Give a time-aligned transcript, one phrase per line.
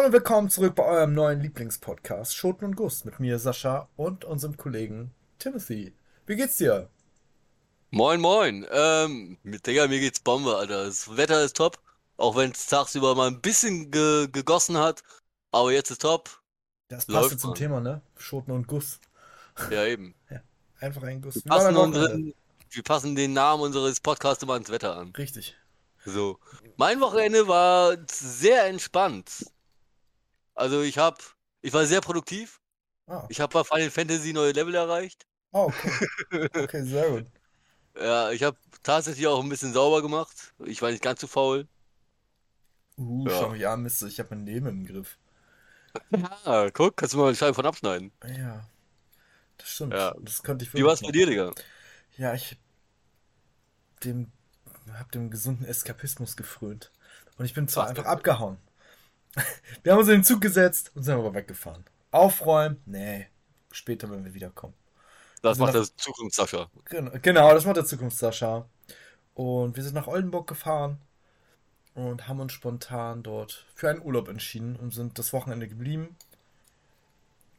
[0.00, 4.24] Moin und willkommen zurück bei eurem neuen Lieblingspodcast Schoten und Guss mit mir, Sascha und
[4.24, 5.92] unserem Kollegen Timothy.
[6.24, 6.88] Wie geht's dir?
[7.90, 8.66] Moin, moin.
[8.72, 10.86] Ähm, mit Digga, mir geht's Bombe, Alter.
[10.86, 11.78] Das Wetter ist top,
[12.16, 15.02] auch wenn es tagsüber mal ein bisschen ge gegossen hat,
[15.52, 16.30] aber jetzt ist top.
[16.88, 18.00] Das passt jetzt zum Thema, ne?
[18.16, 19.00] Schoten und Guss.
[19.70, 20.14] Ja, eben.
[20.30, 20.40] Ja,
[20.80, 21.34] einfach ein Guss.
[21.34, 22.32] Wir passen, unseren,
[22.70, 25.12] wir passen den Namen unseres Podcasts immer ans Wetter an.
[25.18, 25.58] Richtig.
[26.06, 26.38] So.
[26.78, 29.44] Mein Wochenende war sehr entspannt.
[30.60, 31.18] Also ich habe,
[31.62, 32.60] ich war sehr produktiv.
[33.06, 33.26] Ah.
[33.28, 35.26] Ich habe bei Final Fantasy neue Level erreicht.
[35.52, 35.90] Oh, okay.
[36.54, 37.26] Okay, sehr gut.
[37.96, 40.54] Ja, ich habe tatsächlich auch ein bisschen sauber gemacht.
[40.64, 41.68] Ich war nicht ganz so faul.
[42.96, 43.38] Uh, Ja.
[43.40, 45.18] schau mich an, Mist, ich habe mein Leben im Griff.
[46.44, 48.12] Ah, guck, kannst du mal eine Scheibe von abschneiden.
[48.26, 48.64] Ja,
[49.58, 49.94] das stimmt.
[49.94, 50.14] Ja.
[50.20, 51.52] Das könnte ich Wie war's bei dir, Digga?
[52.16, 52.58] Ja, ich
[54.04, 54.30] dem,
[54.92, 56.90] hab dem gesunden Eskapismus gefrönt.
[57.38, 58.58] Und ich bin zwar Ach, einfach abgehauen.
[59.82, 61.84] Wir haben uns in den Zug gesetzt und sind aber weggefahren.
[62.10, 62.82] Aufräumen?
[62.86, 63.28] Nee.
[63.70, 64.74] Später, wenn wir wiederkommen.
[65.42, 66.68] Das macht nach- das Zukunft, Sascha.
[66.86, 68.66] Genau, genau, das macht der Zukunft, Sascha.
[69.34, 70.98] Und wir sind nach Oldenburg gefahren
[71.94, 76.16] und haben uns spontan dort für einen Urlaub entschieden und sind das Wochenende geblieben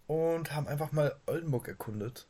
[0.07, 2.27] und haben einfach mal Oldenburg erkundet.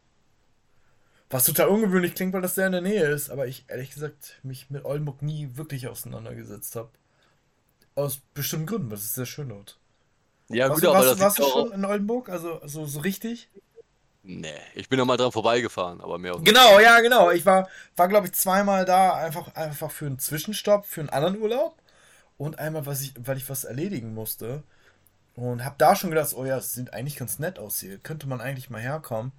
[1.32, 4.40] Was total ungewöhnlich klingt, weil das sehr in der Nähe ist, aber ich ehrlich gesagt
[4.44, 6.90] mich mit Oldenburg nie wirklich auseinandergesetzt habe.
[7.96, 9.78] Aus bestimmten Gründen, weil es ist sehr schön dort.
[10.50, 12.30] Ja, warst gut, du, aber warst, das warst du schon in Oldenburg?
[12.30, 13.50] Also so, so richtig?
[14.24, 16.48] Nee, ich bin noch mal dran vorbeigefahren, aber mehr auch nicht.
[16.48, 17.32] Genau, ja, genau.
[17.32, 21.40] Ich war, war glaube ich, zweimal da, einfach, einfach für einen Zwischenstopp, für einen anderen
[21.40, 21.76] Urlaub.
[22.38, 24.64] Und einmal, was ich, weil ich was erledigen musste.
[25.36, 27.98] Und hab da schon gedacht, oh ja, es sieht eigentlich ganz nett aus hier.
[27.98, 29.32] Könnte man eigentlich mal herkommen.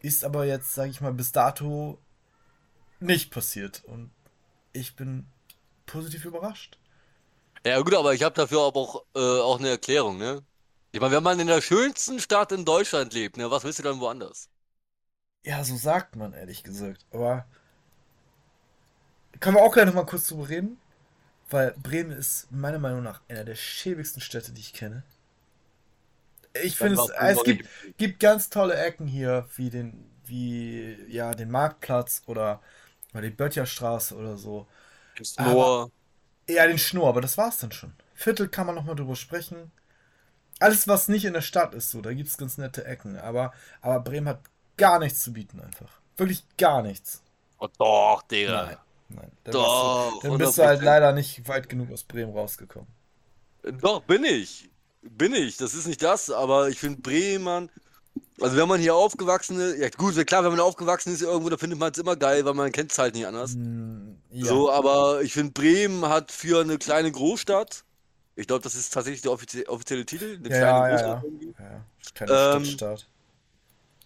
[0.00, 1.98] Ist aber jetzt, sage ich mal, bis dato
[3.00, 3.82] nicht passiert.
[3.86, 4.10] Und
[4.72, 5.26] ich bin
[5.86, 6.78] positiv überrascht.
[7.66, 10.44] Ja, gut, aber ich habe dafür aber auch, äh, auch eine Erklärung, ne?
[10.92, 13.82] Ich meine, wenn man in der schönsten Stadt in Deutschland lebt, ne, was willst du
[13.82, 14.48] dann woanders?
[15.44, 17.06] Ja, so sagt man, ehrlich gesagt.
[17.10, 17.46] Aber
[19.40, 20.78] können wir auch gleich noch mal kurz drüber reden?
[21.50, 25.04] Weil Bremen ist meiner Meinung nach einer der schäbigsten Städte, die ich kenne.
[26.62, 27.64] Ich finde es, Bremen es gibt,
[27.98, 32.62] gibt ganz tolle Ecken hier, wie den, wie, ja, den Marktplatz oder,
[33.12, 34.66] oder die Böttcherstraße oder so.
[35.22, 35.90] Snor.
[36.48, 37.92] Ja, den Schnur, aber das war's dann schon.
[38.14, 39.72] Viertel kann man noch mal drüber sprechen.
[40.58, 43.18] Alles, was nicht in der Stadt ist, so, da gibt's ganz nette Ecken.
[43.18, 43.52] Aber,
[43.82, 44.40] aber Bremen hat
[44.76, 46.00] gar nichts zu bieten einfach.
[46.16, 47.22] Wirklich gar nichts.
[47.58, 48.66] Oh, doch, Digga.
[48.66, 48.76] Nein,
[49.08, 49.32] nein.
[49.44, 50.84] Dann Doch, bist du, dann bist du halt 100%.
[50.84, 52.88] leider nicht weit genug aus Bremen rausgekommen.
[53.80, 54.70] Doch, bin ich.
[55.02, 55.56] Bin ich.
[55.56, 57.70] Das ist nicht das, aber ich finde Bremen,
[58.40, 61.56] also wenn man hier aufgewachsen ist, ja gut, klar, wenn man aufgewachsen ist irgendwo, da
[61.56, 63.52] findet man es immer geil, weil man kennt es halt nicht anders.
[63.54, 64.46] Hm, ja.
[64.46, 67.84] So, aber ich finde Bremen hat für eine kleine Großstadt,
[68.34, 71.22] ich glaube, das ist tatsächlich der offizie offizielle Titel, eine ja, kleine ja, Großstadt ja.
[71.24, 71.54] irgendwie.
[71.58, 71.84] ja.
[72.14, 73.08] Keine Ähm, Stadtstaat.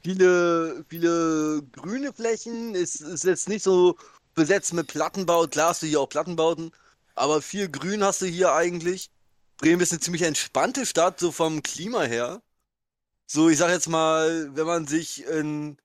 [0.03, 3.97] Viele, viele grüne Flächen, ist, ist jetzt nicht so
[4.34, 6.71] besetzt mit Plattenbau, klar hast du hier auch Plattenbauten,
[7.15, 9.10] aber viel Grün hast du hier eigentlich.
[9.59, 12.41] Bremen ist eine ziemlich entspannte Stadt, so vom Klima her.
[13.32, 15.76] So, ich sag jetzt mal, wenn man sich in,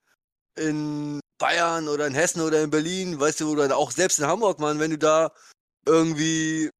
[0.55, 4.59] in Bayern oder in Hessen oder in Berlin, weißt du, oder auch selbst in Hamburg,
[4.59, 5.31] Mann, wenn du da
[5.85, 6.71] irgendwie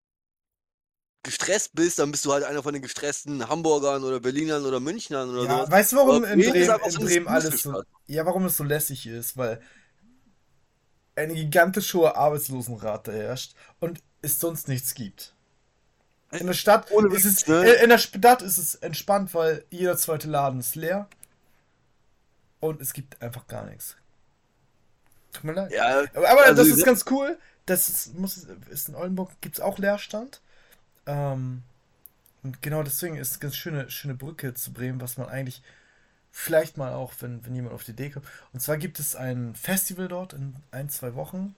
[1.21, 5.29] gestresst bist, dann bist du halt einer von den gestressten Hamburgern oder Berlinern oder Münchnern
[5.29, 5.71] oder Ja, so.
[5.71, 9.05] weißt du, warum Aber in Bremen in Bremen alles so, ja, warum es so lässig
[9.05, 9.37] ist?
[9.37, 9.61] Weil
[11.15, 15.34] eine gigantisch hohe Arbeitslosenrate herrscht und es sonst nichts gibt.
[16.31, 17.63] In der Stadt Ohne ist es, ne?
[17.63, 21.07] äh, in der Stadt ist es entspannt, weil jeder zweite Laden ist leer
[22.59, 23.95] und es gibt einfach gar nichts.
[25.31, 25.71] Tut mir leid.
[25.71, 27.37] Ja, Aber, aber also das ist ganz cool.
[27.65, 30.41] Das ist, muss, ist in Oldenburg gibt es auch Leerstand.
[31.05, 31.63] Ähm,
[32.43, 35.61] und genau deswegen ist es eine ganz schöne, schöne Brücke zu Bremen, was man eigentlich
[36.31, 38.25] vielleicht mal auch, wenn, wenn jemand auf die Idee kommt.
[38.53, 41.55] Und zwar gibt es ein Festival dort in ein, zwei Wochen,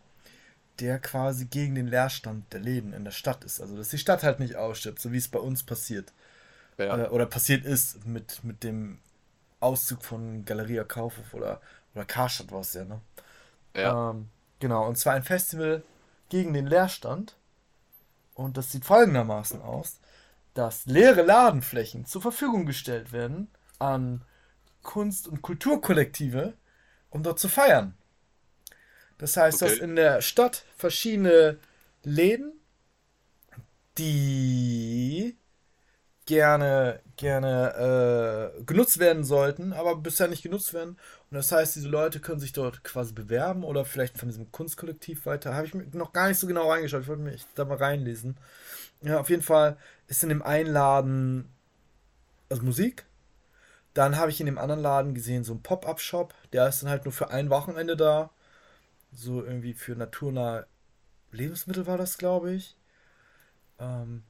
[0.80, 3.62] der quasi gegen den Leerstand der Läden in der Stadt ist.
[3.62, 6.14] Also, dass die Stadt halt nicht ausstirbt, so wie es bei uns passiert.
[6.78, 7.06] ja.
[7.06, 9.00] Äh, oder passiert ist mit, mit dem
[9.60, 11.62] Auszug von Galeria Kaufhof oder,
[11.96, 13.02] oder Karstadt war es ja, ne?
[13.76, 14.12] ja.
[14.12, 14.30] Ähm,
[14.60, 15.84] genau, und zwar ein Festival
[16.30, 17.36] gegen den Leerstand.
[18.36, 20.00] Und das sieht folgendermaßen aus,
[20.54, 24.22] dass leere Ladenflächen zur Verfügung gestellt werden an
[24.84, 26.54] Kunst- und Kulturkollektive,
[27.10, 27.96] um dort zu feiern.
[29.18, 29.72] Das heißt, Okay.
[29.72, 31.60] hast in der Stadt verschiedene
[32.04, 32.54] Läden,
[33.98, 35.38] die
[36.26, 40.92] gerne, gerne äh, genutzt werden sollten, aber bisher nicht genutzt werden.
[41.32, 45.26] Und das heißt, diese Leute können sich dort quasi bewerben oder vielleicht von diesem Kunstkollektiv
[45.26, 45.56] weiter.
[45.56, 47.04] Habe ich mir noch gar nicht so genau reingeschaut.
[47.04, 48.38] Ich wollte mich da mal reinlesen.
[49.02, 49.78] Ja, auf jeden Fall
[50.08, 51.50] ist in dem einen Laden
[52.50, 53.06] also Musik.
[53.94, 56.34] Dann habe ich in dem anderen Laden gesehen, so ein Pop-Up-Shop.
[56.54, 58.32] Der ist dann halt nur für ein Wochenende da.
[59.18, 60.68] So irgendwie für naturnahe
[61.32, 62.78] Lebensmittel war das, glaube ich.
[63.80, 64.24] Ähm,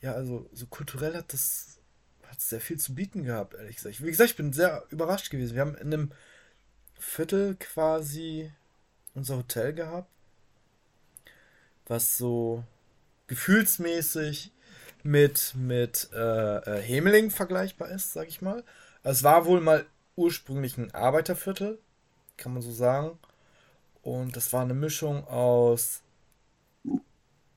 [0.00, 1.80] ja, also so kulturell hat das
[2.28, 4.00] hat sehr viel zu bieten gehabt, ehrlich gesagt.
[4.00, 5.54] Wie gesagt, ich bin sehr überrascht gewesen.
[5.54, 6.12] Wir haben in einem
[6.96, 8.52] Viertel quasi
[9.14, 10.08] unser Hotel gehabt,
[11.86, 12.62] was so
[13.26, 14.52] gefühlsmäßig
[15.02, 18.62] mit, mit äh, äh, Hemeling vergleichbar ist, sag ich mal.
[19.02, 19.84] Also es war wohl mal
[20.14, 21.80] ursprünglich ein Arbeiterviertel,
[22.36, 23.18] kann man so sagen.
[24.04, 26.02] Und das war eine Mischung aus,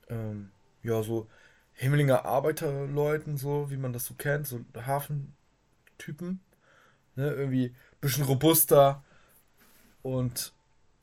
[0.08, 0.50] ähm,
[0.82, 1.28] ja, so
[1.74, 6.40] Hemelinger Arbeiterleuten, so wie man das so kennt, so Hafentypen.
[7.16, 9.04] Ne, irgendwie ein bisschen robuster
[10.02, 10.54] und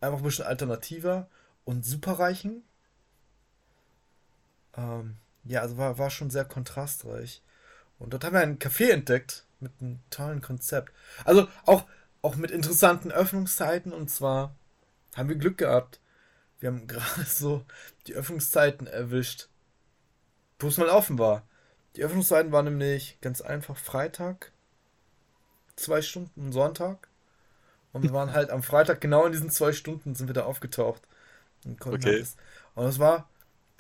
[0.01, 1.30] einfach ein bisschen alternativer
[1.63, 2.63] und superreichen.
[4.75, 7.44] Ähm, ja, also war, war schon sehr kontrastreich.
[8.00, 10.91] Und dort haben wir einen Café entdeckt mit einem tollen Konzept.
[11.24, 11.86] Also auch,
[12.24, 14.56] auch mit interessanten Öffnungszeiten und zwar
[15.15, 16.00] haben wir Glück gehabt.
[16.59, 17.65] Wir haben gerade so
[18.07, 19.50] die Öffnungszeiten erwischt,
[20.59, 21.47] wo es mal offen war.
[21.95, 24.51] Die Öffnungszeiten waren nämlich ganz einfach Freitag,
[25.75, 27.07] zwei Stunden, Sonntag.
[27.94, 31.01] Und wir waren halt am Freitag genau in diesen zwei Stunden sind wir da aufgetaucht.
[31.63, 32.19] Und konnten okay.
[32.19, 32.35] das,
[32.75, 33.29] und es war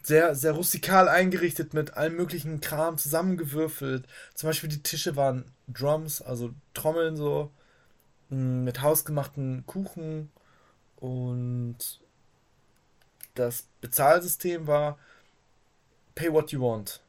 [0.01, 4.07] sehr, sehr rustikal eingerichtet mit allem möglichen Kram zusammengewürfelt.
[4.33, 7.51] Zum Beispiel die Tische waren Drums, also Trommeln so,
[8.29, 10.31] mm, mit hausgemachten Kuchen
[10.97, 11.99] und
[13.33, 14.97] das Bezahlsystem war
[16.15, 17.01] Pay what you want.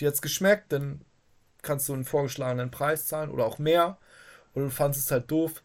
[0.00, 1.04] Dir hat's geschmeckt, dann
[1.62, 3.98] kannst du einen vorgeschlagenen Preis zahlen oder auch mehr.
[4.54, 5.62] Oder du fandest es halt doof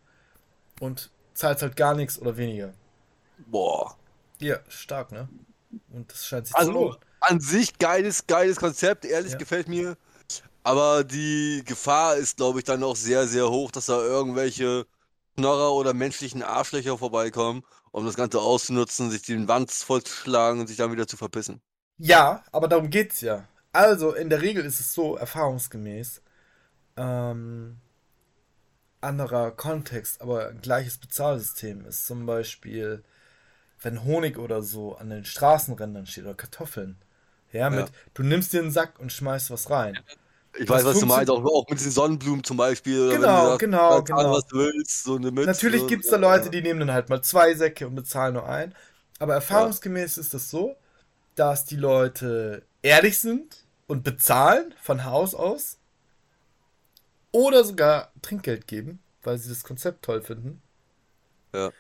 [0.80, 2.74] und zahlst halt gar nichts oder weniger.
[3.48, 3.98] Boah.
[4.40, 5.28] Ja, stark, ne?
[5.92, 6.98] Und das scheint sich also, zu lohnen.
[7.20, 9.38] An sich geiles, geiles Konzept, ehrlich ja.
[9.40, 9.98] gefällt mir.
[10.64, 14.86] Aber die Gefahr ist, glaube ich, dann auch sehr, sehr hoch, dass da irgendwelche
[15.38, 20.78] Knorrer oder menschlichen Arschlöcher vorbeikommen, um das Ganze auszunutzen, sich den Wanz vollzuschlagen und sich
[20.78, 21.62] dann wieder zu verpissen.
[21.98, 23.48] Ja, aber darum geht's ja.
[23.72, 26.22] Also, in der Regel ist es so, erfahrungsgemäß,
[26.96, 27.78] ähm,
[29.02, 33.04] anderer Kontext, aber gleiches Bezahlsystem ist zum Beispiel
[33.82, 36.98] wenn Honig oder so an den Straßenrändern steht oder Kartoffeln.
[37.52, 37.94] Ja, mit, ja.
[38.14, 40.00] du nimmst dir einen Sack und schmeißt was rein.
[40.58, 43.10] Ich weiß, was du meinst, auch, auch mit diesen Sonnenblumen zum Beispiel.
[43.10, 44.32] Genau, sagst, genau, genau.
[44.32, 47.10] Was du willst, so eine Mütze, Natürlich gibt es da Leute, die nehmen dann halt
[47.10, 48.74] mal zwei Säcke und bezahlen nur ein.
[49.20, 50.22] Aber erfahrungsgemäß ja.
[50.22, 50.76] ist das so,
[51.36, 55.78] dass die Leute ehrlich sind und bezahlen von Haus aus
[57.32, 60.62] oder sogar Trinkgeld geben, weil sie das Konzept toll finden.
[61.54, 61.72] Ja.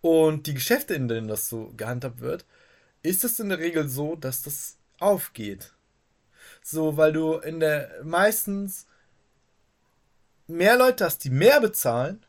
[0.00, 2.46] Und die Geschäfte, in denen das so gehandhabt wird,
[3.02, 5.72] ist es in der Regel so, dass das aufgeht.
[6.62, 8.86] So, weil du in der meistens
[10.46, 12.24] mehr Leute hast, die mehr bezahlen,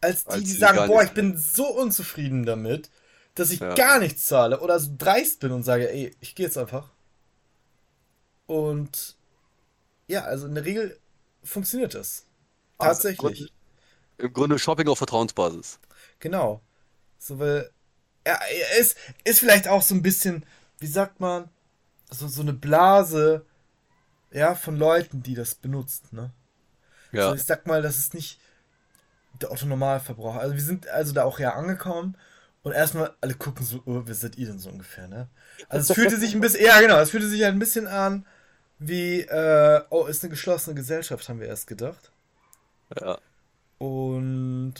[0.00, 2.90] als die, als die, die sagen, boah, ich bin so unzufrieden damit,
[3.34, 3.74] dass ich ja.
[3.74, 6.90] gar nichts zahle oder so dreist bin und sage, ey, ich gehe jetzt einfach.
[8.46, 9.16] Und
[10.06, 10.98] ja, also in der Regel
[11.42, 12.26] funktioniert das.
[12.78, 13.40] Also Tatsächlich.
[13.40, 13.52] Also
[14.18, 15.78] Im Grunde Shopping auf Vertrauensbasis.
[16.18, 16.60] Genau.
[17.18, 17.70] So, weil
[18.24, 20.44] er, er ist, ist vielleicht auch so ein bisschen,
[20.78, 21.48] wie sagt man,
[22.10, 23.44] so, so eine Blase,
[24.30, 26.30] ja, von Leuten, die das benutzt, ne?
[27.12, 27.24] Ja.
[27.24, 28.40] Also ich sag mal, das ist nicht
[29.40, 30.40] der Otto-Normalverbraucher.
[30.40, 32.16] Also wir sind also da auch ja angekommen
[32.62, 35.28] und erstmal alle gucken so, oh, wer seid ihr denn so ungefähr, ne?
[35.68, 38.26] Also es fühlte sich ein bisschen, ja genau, es fühlte sich ein bisschen an
[38.78, 42.12] wie, äh, oh, ist eine geschlossene Gesellschaft, haben wir erst gedacht.
[43.00, 43.18] Ja.
[43.78, 44.74] Und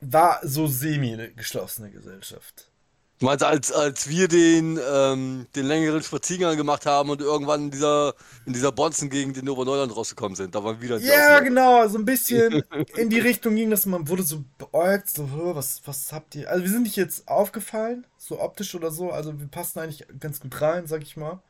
[0.00, 2.70] war so semi-geschlossene Gesellschaft.
[3.18, 7.70] Du meinst, als, als wir den, ähm, den längeren Spaziergang gemacht haben und irgendwann in
[7.70, 11.96] dieser, in dieser Bonzen-Gegend in Oberneuland rausgekommen sind, da waren wieder die Ja, genau, so
[11.96, 12.62] ein bisschen
[12.96, 16.62] in die Richtung ging das, man wurde so beäugt, so, was, was habt ihr, also
[16.62, 20.60] wir sind nicht jetzt aufgefallen, so optisch oder so, also wir passen eigentlich ganz gut
[20.60, 21.40] rein, sag ich mal.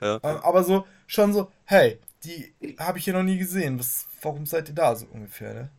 [0.00, 0.14] Ja.
[0.22, 4.46] Ähm, aber so, schon so, hey, die habe ich hier noch nie gesehen, was, warum
[4.46, 5.70] seid ihr da so ungefähr, ne?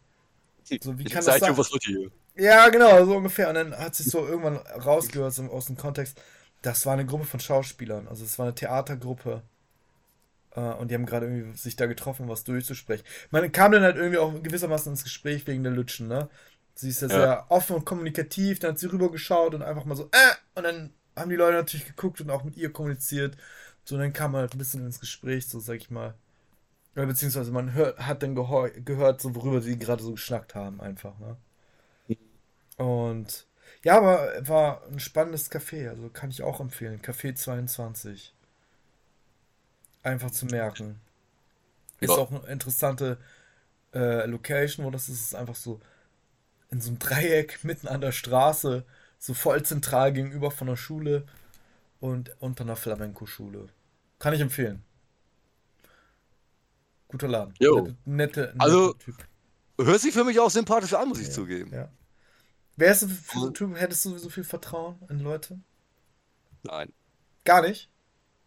[0.82, 1.58] So, wie kann das sein?
[1.58, 2.12] Was hier?
[2.36, 3.50] Ja, genau, so ungefähr.
[3.50, 6.20] Und dann hat sich so irgendwann rausgehört aus dem Kontext,
[6.62, 8.08] das war eine Gruppe von Schauspielern.
[8.08, 9.42] Also es war eine Theatergruppe.
[10.56, 13.06] Äh, und die haben gerade irgendwie sich da getroffen, was durchzusprechen.
[13.32, 16.30] Man kam dann halt irgendwie auch gewissermaßen ins Gespräch wegen der Lütschen, ne?
[16.76, 17.16] Sie ist ja, ja.
[17.16, 20.94] sehr offen und kommunikativ, dann hat sie rübergeschaut und einfach mal so, äh, und dann
[21.16, 23.38] haben die Leute natürlich geguckt und auch mit ihr kommuniziert.
[23.86, 26.16] So, und dann kam man halt ein bisschen ins Gespräch, so sag ich mal.
[26.96, 31.18] Oder beziehungsweise man hört, hat dann gehört, so worüber sie gerade so geschnackt haben, einfach,
[31.20, 31.38] ne?
[32.78, 33.46] Und
[33.84, 37.02] ja, aber war ein spannendes Café, also kann ich auch empfehlen.
[37.02, 38.34] Café 22.
[40.04, 41.00] einfach zu merken.
[42.00, 42.16] Ist Ja.
[42.18, 43.18] auch eine interessante
[43.94, 45.80] äh, Location, wo das ist, ist einfach so
[46.70, 48.84] in so einem Dreieck mitten an der Straße,
[49.20, 51.26] so voll zentral gegenüber von der Schule
[52.02, 53.70] und unter einer Flamenco-Schule.
[54.20, 54.84] Kann ich empfehlen.
[57.08, 57.54] Guter Laden.
[57.60, 57.76] Jo.
[57.82, 59.16] Nette, nette, nette Also- Typ.
[59.80, 61.72] Hört sich für mich auch sympathisch an, muss ich Ja, zugeben.
[61.74, 61.90] Ja.
[62.78, 65.60] Wärst du für so einen Typ, hättest du so viel Vertrauen in Leute?
[66.64, 66.94] Nein,
[67.46, 67.90] Gar nicht?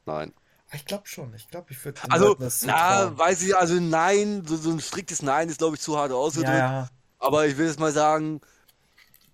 [0.07, 0.33] nein.
[0.71, 1.33] Ah, Ich glaube schon.
[1.35, 5.49] Ich glaube, ich würde Also, na, weiß ich, also nein, so, so ein striktes Nein
[5.49, 6.59] ist, glaube ich, zu hart ausgedrückt.
[6.59, 6.89] Ja.
[7.19, 8.41] Aber ich will jetzt mal sagen,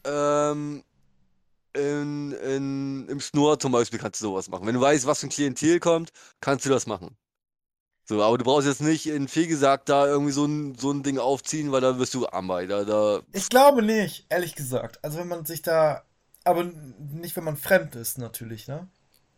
[0.05, 0.85] ähm,
[1.75, 4.67] in, in, im Schnur zum Beispiel kannst du sowas machen.
[4.67, 7.17] Wenn du weißt, was für ein Klientel kommt, kannst du das machen.
[8.07, 11.19] So, aber du brauchst jetzt nicht in Fehlgesagt da irgendwie so ein, so ein Ding
[11.19, 12.67] aufziehen, weil da wirst du Amei.
[12.67, 15.03] Da, da, Ich glaube nicht, ehrlich gesagt.
[15.05, 16.05] Also wenn man sich da,
[16.45, 18.89] aber nicht, wenn man fremd ist, natürlich, ne?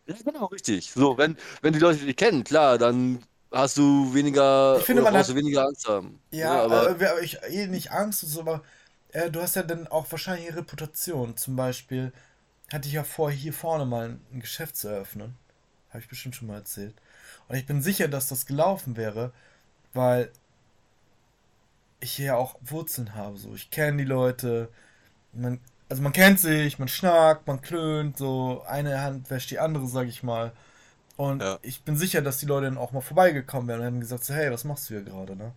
[0.05, 0.91] ja, genau, richtig.
[0.91, 5.15] So, wenn, wenn die Leute dich kennen, klar, dann hast du weniger, Ich finde, man
[5.17, 6.19] hat- weniger Angst haben.
[6.31, 8.63] Ja, aber aber äh, ich eh nicht Angst und so, aber
[9.13, 11.37] äh, du hast ja dann auch wahrscheinlich eine Reputation.
[11.37, 12.11] Zum Beispiel
[12.71, 15.37] hatte ich ja vor, hier vorne mal ein, ein Geschäft zu eröffnen.
[15.89, 16.95] Habe ich bestimmt schon mal erzählt.
[17.49, 19.31] Und ich bin sicher, dass das gelaufen wäre,
[19.93, 20.31] weil
[21.99, 23.37] ich hier ja auch Wurzeln habe.
[23.37, 24.69] So, ich kenne die Leute.
[25.33, 29.87] Man, also man kennt sich, man schnackt, man klönt, so eine Hand wäscht die andere,
[29.87, 30.53] sag ich mal.
[31.17, 31.59] Und Ja.
[31.61, 34.33] ich bin sicher, dass die Leute dann auch mal vorbeigekommen wären und hätten gesagt, so,
[34.35, 35.53] hey, was machst du hier gerade, ne?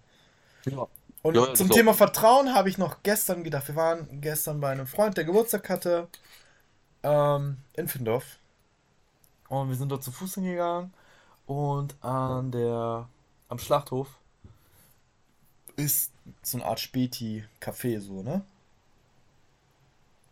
[0.66, 0.86] ja.
[1.22, 1.70] Und Ja, zum auch.
[1.70, 3.68] Thema Vertrauen habe ich noch gestern gedacht.
[3.68, 6.08] Wir waren gestern bei einem Freund, der Geburtstag hatte,
[7.02, 8.38] ähm, in Findorf.
[9.48, 10.92] Und wir sind dort zu Fuß hingegangen.
[11.50, 13.08] Und an der,
[13.48, 14.06] am Schlachthof
[15.74, 18.42] ist so eine Art Späti-Café, so, ne?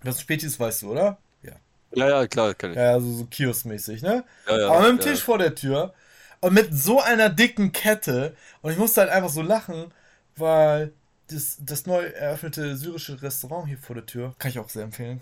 [0.05, 1.19] Was Späti ist, weißt du, oder?
[1.43, 1.55] Ja.
[1.97, 2.77] Ja, ja, klar, kann ich.
[2.77, 4.23] Ja, also so kioskmäßig, ne?
[4.47, 5.13] Ja, ja, Aber mit dem ja.
[5.13, 5.93] Tisch vor der Tür
[6.39, 8.37] und mit so einer dicken Kette.
[8.63, 9.93] Und ich musste halt einfach so lachen,
[10.37, 10.93] weil
[11.27, 15.21] das, das neu eröffnete syrische Restaurant hier vor der Tür, kann ich auch sehr empfehlen.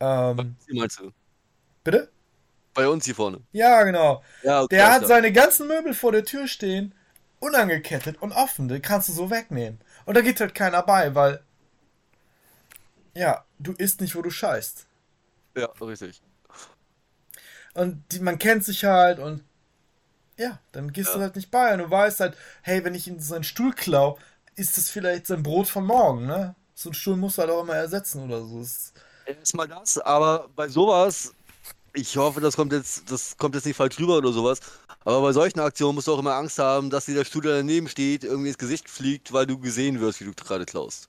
[0.00, 1.12] Ähm, Wie meinst du?
[1.84, 2.10] bitte?
[2.74, 3.40] Bei uns hier vorne.
[3.52, 4.22] Ja, genau.
[4.42, 6.94] Ja, okay, Der hat seine ganzen Möbel vor der Tür stehen,
[7.40, 8.68] unangekettet und offen.
[8.68, 9.80] Die kannst du so wegnehmen.
[10.06, 11.42] Und da geht halt keiner bei, weil.
[13.14, 14.86] Ja, du isst nicht, wo du scheißt.
[15.56, 16.22] Ja, richtig.
[17.74, 19.44] Und die, man kennt sich halt und
[20.38, 21.16] ja, dann gehst Ja.
[21.16, 24.18] du halt nicht bei und du weißt halt, hey, wenn ich in seinen Stuhl klau,
[24.56, 26.54] ist das vielleicht sein Brot von morgen, ne?
[26.74, 28.64] So einen Stuhl musst du halt auch immer ersetzen oder so.
[29.26, 31.34] Erstmal das, aber bei sowas,
[31.94, 34.60] ich hoffe, das kommt jetzt, das kommt jetzt nicht falsch rüber oder sowas,
[35.04, 37.56] aber bei solchen Aktionen musst du auch immer Angst haben, dass dir der Stuhl, der
[37.58, 41.08] daneben steht, irgendwie ins Gesicht fliegt, weil du gesehen wirst, wie du gerade klaust.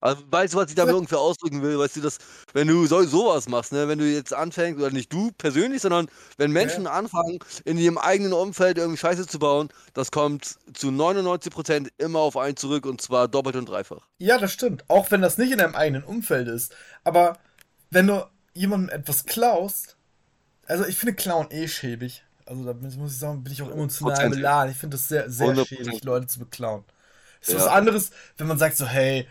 [0.00, 0.98] Also, weißt du, was ich damit Ja.
[0.98, 1.78] ungefähr ausdrücken will?
[1.78, 2.18] Weißt du, dass,
[2.52, 6.08] wenn du so, sowas machst, ne, wenn du jetzt anfängst, oder nicht du persönlich, sondern
[6.36, 11.88] wenn Menschen anfangen, in ihrem eigenen Umfeld irgendwie Scheiße zu bauen, das kommt zu 99%
[11.98, 14.06] immer auf einen zurück und zwar doppelt und dreifach.
[14.18, 14.84] Ja, das stimmt.
[14.88, 16.74] Auch wenn das nicht in deinem eigenen Umfeld ist.
[17.04, 17.38] Aber
[17.90, 19.96] wenn du jemandem etwas klaust,
[20.66, 22.24] also ich finde Klauen eh schäbig.
[22.46, 24.72] Also da muss ich sagen, bin ich auch emotional beladen.
[24.72, 25.56] Ich finde das sehr, sehr 100%.
[25.56, 26.84] schäbig, Leute zu beklauen.
[27.42, 27.58] Ist Ja.
[27.58, 29.28] was anderes, wenn man sagt so, hey,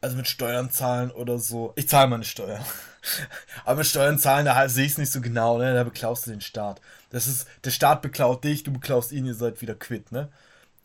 [0.00, 1.72] also mit Steuern zahlen oder so.
[1.76, 2.64] Ich zahle meine Steuern.
[3.64, 5.74] Aber mit Steuern zahlen, da sehe ich es nicht so genau, ne?
[5.74, 6.80] Da beklaust du den Staat.
[7.10, 10.28] Das ist, der Staat beklaut dich, du beklaust ihn, ihr seid wieder quitt, ne?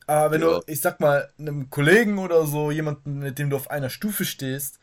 [0.08, 0.60] Aber wenn Ja.
[0.60, 4.26] du, ich sag mal, einem Kollegen oder so, jemanden, mit dem du auf einer Stufe
[4.26, 4.80] stehst,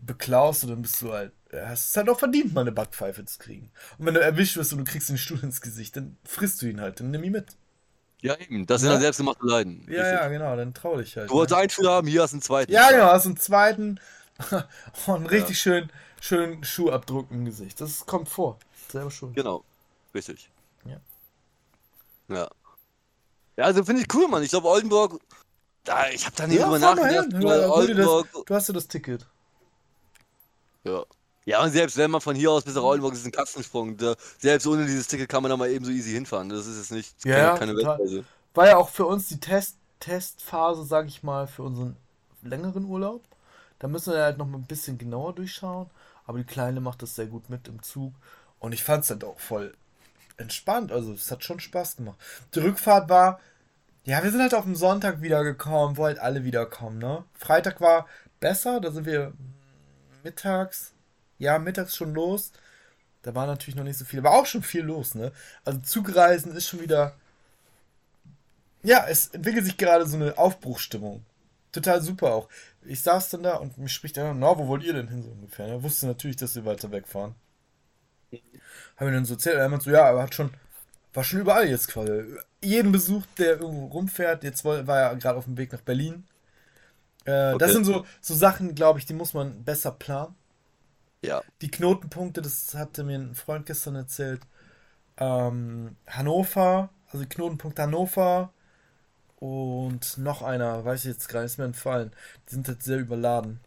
[0.00, 1.32] beklaust, dann bist du halt,
[1.66, 3.70] hast es halt auch verdient, mal eine Backpfeife zu kriegen.
[3.98, 6.66] Und wenn du erwischt wirst und du kriegst den Stuhl ins Gesicht, dann frisst du
[6.66, 7.56] ihn halt, dann nimm ihn mit.
[8.20, 8.64] Ja, eben.
[8.66, 8.94] Das sind Ja.
[8.94, 9.86] dann selbstgemachte Leiden.
[9.90, 11.28] Ja, ja, genau, dann trau dich halt.
[11.30, 11.60] Du wolltest ne?
[11.60, 12.72] einen Schuh haben, hier hast du einen zweiten.
[12.72, 14.00] Ja, genau, hast einen zweiten
[15.06, 17.80] und einen richtig schön, schön Schuhabdruck im Gesicht.
[17.80, 18.58] Das kommt vor.
[18.90, 19.34] Selber schon.
[19.34, 19.62] Genau.
[20.14, 20.48] Richtig.
[20.86, 20.96] Ja.
[22.28, 22.48] Ja.
[23.56, 24.42] Ja, also finde ich cool, Mann.
[24.42, 25.20] Ich glaube, Oldenburg,
[25.84, 27.26] da, ich habe da nie Ja, drüber nachgedacht.
[27.32, 29.26] das- Oldenburg, Du hast ja das Ticket.
[30.84, 31.04] ja.
[31.46, 33.96] Ja, und selbst wenn man von hier aus bis nach Oldenburg ist, ist ein Katzensprung.
[33.98, 36.48] Da, selbst ohne dieses Ticket kann man da mal eben so easy hinfahren.
[36.48, 37.76] Das ist jetzt nicht Ja, keine, ja, keine.
[37.76, 38.24] Weltreise.
[38.54, 41.96] War ja auch für uns die Test Testphase, sag ich mal, für unseren
[42.42, 43.22] längeren Urlaub.
[43.78, 45.90] Da müssen wir halt noch mal ein bisschen genauer durchschauen.
[46.26, 48.12] Aber die Kleine macht das sehr gut mit im Zug.
[48.58, 49.74] Und ich fand es halt auch voll
[50.36, 50.92] entspannt.
[50.92, 52.18] Also es hat schon Spaß gemacht.
[52.54, 53.40] Die Rückfahrt war,
[54.04, 57.24] ja, wir sind halt auf dem Sonntag wiedergekommen, wo halt alle wiederkommen, ne?
[57.34, 58.06] Freitag war
[58.40, 59.34] besser, da sind wir
[60.24, 60.93] mittags,
[61.38, 62.52] ja, mittags schon los.
[63.22, 65.32] Da war natürlich noch nicht so viel, aber auch schon viel los, ne?
[65.64, 67.16] Also Zugreisen ist schon wieder.
[68.82, 71.24] Ja, es entwickelt sich gerade so eine Aufbruchsstimmung.
[71.72, 72.48] Total super auch.
[72.84, 75.30] Ich saß dann da und mich spricht einer, na, wo wollt ihr denn hin so
[75.30, 75.66] ungefähr?
[75.66, 77.34] Er wusste natürlich, dass wir weiter wegfahren.
[78.96, 80.50] Haben wir dann so erzählt, er meinte so, ja, er hat schon
[81.14, 82.24] war schon überall jetzt quasi.
[82.62, 86.24] Jeden Besuch, der irgendwo rumfährt, jetzt war war er gerade auf dem Weg nach Berlin.
[87.24, 87.74] Äh, Das Okay.
[87.74, 90.34] sind so, so Sachen, glaube ich, die muss man besser planen.
[91.24, 91.42] Ja.
[91.62, 94.40] Die Knotenpunkte, das hatte mir ein Freund gestern erzählt.
[95.18, 98.52] Ähm, Hannover, also Knotenpunkt Hannover
[99.36, 102.12] und noch einer, weiß ich jetzt gar nicht, ist mir entfallen.
[102.50, 103.60] Die sind halt sehr überladen.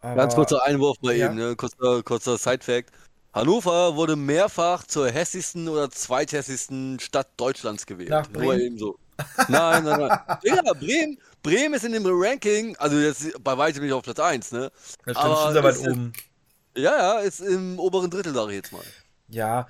[0.00, 1.26] Aber Ganz kurzer Einwurf mal Ja.
[1.26, 1.56] eben, ne?
[1.56, 2.90] kurzer, kurzer Side-Fact.
[3.32, 8.10] Hannover wurde mehrfach zur hässlichsten oder zweithässlichsten Stadt Deutschlands gewählt.
[8.10, 8.60] Nach Nur Bremen?
[8.60, 8.98] eben so.
[9.48, 10.18] Nein, nein, nein.
[10.42, 14.50] Ja, Bremen, Bremen ist in dem Ranking, also jetzt bei weitem nicht auf Platz 1,
[14.50, 14.72] ne?
[15.04, 16.12] da stand aber schon sehr weit oben.
[16.76, 18.82] Ja, ja, ist im oberen Drittel, sage ich jetzt mal.
[19.28, 19.68] Ja,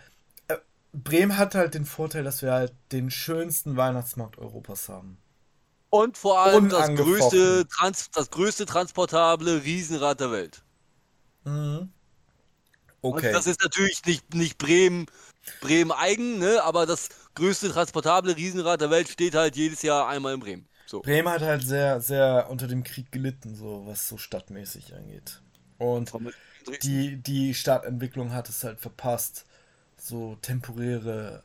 [0.49, 0.57] äh,
[0.95, 5.19] Bremen hat halt den Vorteil, dass wir halt den schönsten Weihnachtsmarkt Europas haben.
[5.91, 10.63] Und vor allem das größte, Trans das größte transportable Riesenrad der Welt.
[11.45, 11.91] Mhm.
[13.03, 13.33] Und Okay.
[13.33, 15.07] das ist natürlich nicht, nicht Bremen,
[15.61, 16.63] Bremen eigen, ne?
[16.63, 20.69] aber das größte transportable Riesenrad der Welt steht halt jedes Jahr einmal in Bremen.
[20.87, 21.01] So.
[21.03, 25.43] Bremen hat halt sehr, sehr unter dem Krieg gelitten, so was so stadtmäßig angeht.
[25.79, 26.13] Und
[26.83, 29.45] die, die Stadtentwicklung hat es halt verpasst,
[29.97, 31.43] so temporäre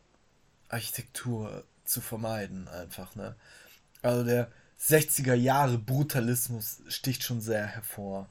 [0.69, 3.35] Architektur zu vermeiden, einfach, ne?
[4.01, 8.29] Also der 60er Jahre Brutalismus sticht schon sehr hervor.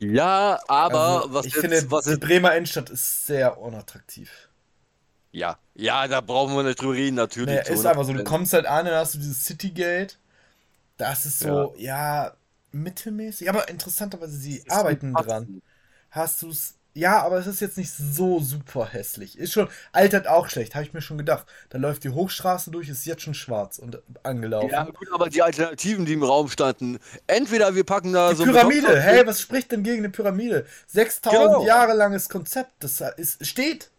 [0.00, 4.48] Ja, aber also, was ich jetzt, finde, was die jetzt, Bremer Innenstadt ist sehr unattraktiv.
[5.32, 7.54] ja, ja, da brauchen wir nicht drüber reden, natürlich.
[7.54, 8.24] Nee, zu ist einfach so, du 100%.
[8.24, 10.16] kommst halt an, dann hast du dieses Citygate.
[10.98, 12.34] Das ist so, ja,
[12.72, 15.62] mittelmäßig, aber interessanterweise, sie Das ist arbeiten dran.
[16.10, 16.74] Hast du's?
[16.94, 19.38] Ja, aber es ist jetzt nicht so super hässlich.
[19.38, 21.46] Ist schon, altert auch schlecht, habe ich mir schon gedacht.
[21.68, 24.70] Da läuft die Hochstraße durch, ist jetzt schon schwarz und angelaufen.
[24.70, 28.44] Ja, gut, aber die Alternativen, die im Raum standen, entweder wir packen da die so
[28.44, 30.66] Pyramide, hey, was spricht denn gegen eine Pyramide?
[30.88, 31.64] 6000 Genau.
[31.64, 33.90] Jahre langes Konzept, das ist, steht.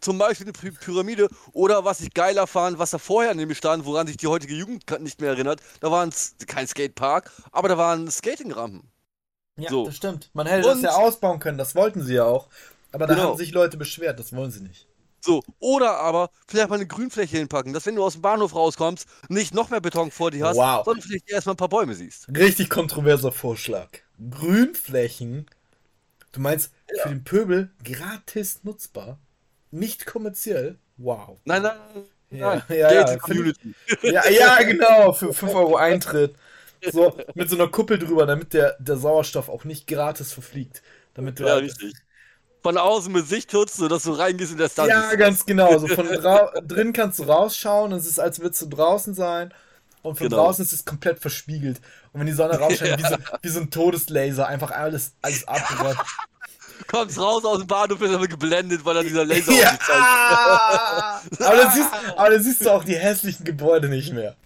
[0.00, 3.84] Zum Beispiel eine Py- Pyramide oder was ich geiler fand, was da vorher nämlich stand,
[3.84, 6.12] woran sich die heutige Jugend nicht mehr erinnert, da war ein,
[6.46, 8.90] kein Skatepark, aber da waren Skatingrampen.
[9.56, 9.86] Ja, So.
[9.86, 10.30] das stimmt.
[10.34, 12.48] Man hätte das Und- ja ausbauen können, das wollten sie ja auch.
[12.92, 13.30] Aber da Genau.
[13.30, 14.86] haben sich Leute beschwert, das wollen sie nicht.
[15.20, 19.06] So, oder aber vielleicht mal eine Grünfläche hinpacken, dass wenn du aus dem Bahnhof rauskommst,
[19.28, 20.84] nicht noch mehr Beton vor dir hast, Wow.
[20.84, 22.28] sondern vielleicht erstmal ein paar Bäume siehst.
[22.28, 23.88] Richtig kontroverser Vorschlag.
[24.30, 25.46] Grünflächen,
[26.32, 29.18] du meinst für den Pöbel gratis nutzbar,
[29.70, 30.78] nicht kommerziell?
[30.96, 31.38] Wow.
[31.44, 31.76] Nein, nein,
[32.30, 32.78] Ja, nein.
[32.78, 33.74] ja, ja, Community.
[34.02, 36.34] Ja, ja, genau, für 5 Euro Eintritt.
[36.92, 40.82] So, mit so einer Kuppel drüber, damit der, der Sauerstoff auch nicht gratis verfliegt.
[41.14, 41.94] Damit du Ja, halt- richtig.
[42.62, 44.88] Von außen mit Sichtschutz, sodass du reingehst in der Stand.
[44.88, 45.78] Ja, ganz genau.
[45.78, 46.06] So von
[46.66, 49.54] drin kannst du rausschauen und es ist, als würdest du draußen sein.
[50.02, 50.42] Und von Genau.
[50.44, 51.80] draußen ist es komplett verspiegelt.
[52.12, 55.98] Und wenn die Sonne rausscheint, wie, so, wie so ein Todeslaser, einfach alles, alles abbrennt.
[56.86, 59.70] Kommst raus aus dem Bahnhof, bist aber geblendet, weil da dieser Laser ja!
[59.70, 61.40] auf dich zeigt.
[61.48, 64.36] aber, dann siehst, aber dann siehst du auch die hässlichen Gebäude nicht mehr.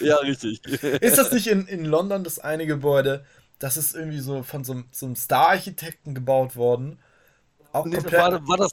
[0.00, 0.64] Ja, richtig.
[1.00, 3.24] Ist das nicht in, in London das eine Gebäude,
[3.58, 6.98] das ist irgendwie so von so, einem- so einem Star-Architekten gebaut worden?
[7.72, 8.20] Auch Nee, komplett.
[8.20, 8.72] war, war das.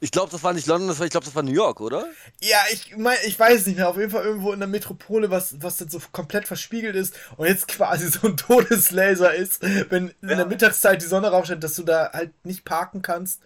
[0.00, 2.06] Ich glaube, das war nicht London, das war, ich glaube, das war New York, oder?
[2.40, 3.88] Ja, ich mein, ich weiß nicht mehr.
[3.88, 7.48] Auf jeden Fall irgendwo in der Metropole, was, was dann so komplett verspiegelt ist und
[7.48, 11.82] jetzt quasi so ein Todeslaser ist, wenn in der Mittagszeit die Sonne raufscheint, dass du
[11.82, 13.40] da halt nicht parken kannst.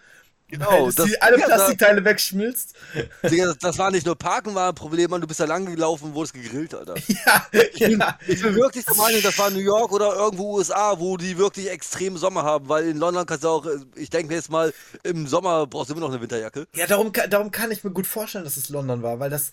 [0.52, 2.74] Genau, weil das das- die, alle ja, Plastikteile wegschmilzt.
[3.24, 5.64] Digga, das, das war nicht nur Parken war ein Problem, Mann, du bist da lang
[5.64, 6.94] gelaufen und wurdest gegrillt, Alter.
[7.08, 8.18] Ja, ja.
[8.26, 11.70] Ich bin wirklich der Meinung, das war New York oder irgendwo USA, wo die wirklich
[11.70, 15.66] extrem Sommer haben, weil in London kannst du auch, ich denke jetzt mal, im Sommer
[15.66, 16.66] brauchst du immer noch eine Winterjacke.
[16.74, 19.52] Ja, darum, darum kann ich mir gut vorstellen, dass es London war, weil das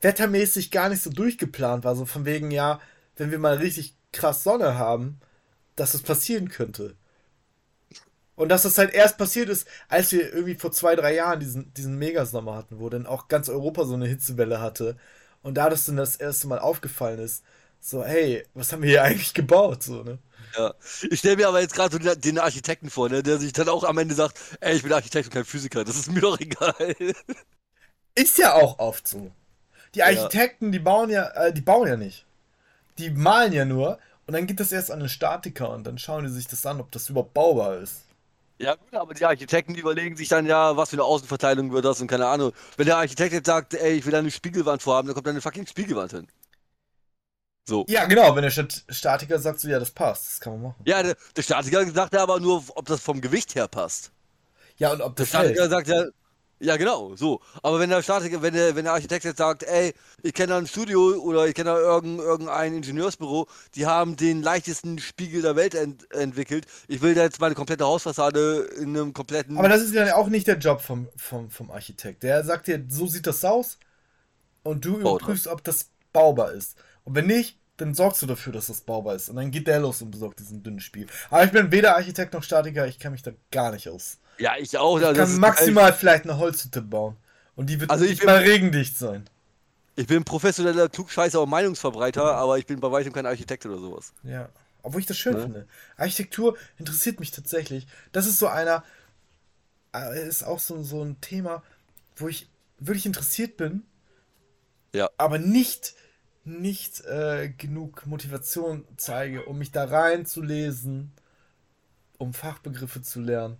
[0.00, 1.94] wettermäßig gar nicht so durchgeplant war.
[1.96, 2.80] So von wegen, ja,
[3.16, 5.20] wenn wir mal richtig krass Sonne haben,
[5.76, 6.96] dass es passieren könnte.
[8.40, 11.72] Und dass das halt erst passiert ist, als wir irgendwie vor zwei, drei Jahren diesen,
[11.74, 14.96] diesen Megasommer hatten, wo dann auch ganz Europa so eine Hitzewelle hatte.
[15.42, 17.44] Und da das dann das erste Mal aufgefallen ist,
[17.80, 19.82] so, hey, was haben wir hier eigentlich gebaut?
[19.82, 20.18] So, ne?
[20.56, 20.74] Ja.
[21.10, 23.84] Ich stelle mir aber jetzt gerade so den- Architekten vor, ne, der sich dann auch
[23.84, 26.74] am Ende sagt, ey, ich bin Architekt und kein Physiker, das ist mir doch egal.
[28.14, 29.30] Ist ja auch oft so.
[29.94, 32.26] Die Architekten, die bauen ja, äh, die bauen ja nicht.
[32.98, 36.24] Die malen ja nur und dann geht das erst an den Statiker und dann schauen
[36.24, 38.04] die sich das an, ob das überhaupt baubar ist.
[38.60, 41.84] Ja, gut, aber die Architekten, die überlegen sich dann ja, was für eine Außenverteilung wird
[41.86, 42.52] das und keine Ahnung.
[42.76, 45.30] Wenn der Architekt jetzt sagt, ey, ich will da eine Spiegelwand vorhaben, dann kommt da
[45.30, 46.26] eine fucking Spiegelwand hin.
[47.68, 47.86] So.
[47.88, 50.82] Ja, genau, wenn der Stat Statiker sagt so, ja, das passt, das kann man machen.
[50.84, 54.12] Ja, der, der Statiker sagt ja aber nur, ob das vom Gewicht her passt.
[54.78, 55.56] Ja, und ob Der das hält.
[55.56, 56.04] Statiker sagt ja,
[56.62, 57.40] Ja, genau, so.
[57.62, 60.58] Aber wenn der Statiker, wenn der, wenn der Architekt jetzt sagt, ey, ich kenne da
[60.58, 65.56] ein Studio oder ich kenne da irgendein, irgendein Ingenieursbüro, die haben den leichtesten Spiegel der
[65.56, 66.66] Welt ent entwickelt.
[66.86, 69.56] Ich will da jetzt meine komplette Hausfassade in einem kompletten.
[69.56, 72.22] Aber das ist ja auch nicht der Job vom, vom, vom Architekt.
[72.24, 73.78] Der sagt dir, so sieht das aus
[74.62, 76.76] und du überprüfst, ob das baubar ist.
[77.04, 79.28] Und wenn nicht, dann sorgst du dafür, dass das baubar ist.
[79.28, 81.08] Und dann geht der los und besorgt diesen dünnen Spiegel.
[81.30, 84.18] Aber ich bin weder Architekt noch Statiker, ich kann mich da gar nicht aus.
[84.38, 84.98] ja, ich auch.
[84.98, 87.16] Ich das kann maximal vielleicht eine Holzhütte bauen.
[87.56, 89.28] Und die wird Also ich nicht bin- mal regendicht sein.
[89.96, 94.12] Ich bin professioneller Klugscheißer und Meinungsverbreiter, aber ich bin bei weitem kein Architekt oder sowas.
[94.22, 94.48] Ja.
[94.82, 95.42] Obwohl ich das schön Ne?
[95.42, 95.66] finde.
[95.98, 97.86] Architektur interessiert mich tatsächlich.
[98.12, 98.82] Das ist so einer,
[99.94, 101.62] äh, ist auch so, so ein Thema,
[102.16, 103.82] wo ich wirklich interessiert bin,
[104.94, 105.10] Ja.
[105.18, 105.94] aber nicht,
[106.44, 111.12] nicht äh, genug Motivation zeige, um mich da reinzulesen,
[112.18, 113.56] um Fachbegriffe zu lernen.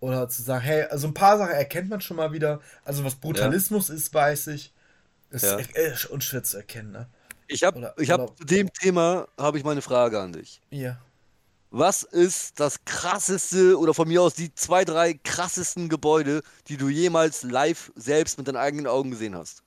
[0.00, 2.60] Oder zu sagen, hey, also ein paar Sachen erkennt man schon mal wieder.
[2.84, 4.72] Also was Brutalismus ist, weiß ich.
[5.30, 5.58] Ist Ja.
[5.58, 7.08] äh, unschwer zu erkennen, ne?
[7.48, 10.62] Ich habe hab zu dem Thema habe ich mal eine Frage an dich.
[10.70, 10.98] Ja.
[11.70, 16.88] Was ist das krasseste oder von mir aus die zwei, drei krassesten Gebäude, die du
[16.88, 19.62] jemals live selbst mit deinen eigenen Augen gesehen hast?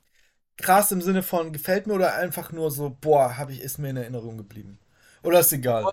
[0.57, 3.89] Krass im Sinne von gefällt mir oder einfach nur so, boah, habe ich, ist mir
[3.89, 4.79] in Erinnerung geblieben.
[5.23, 5.91] Oder ist egal.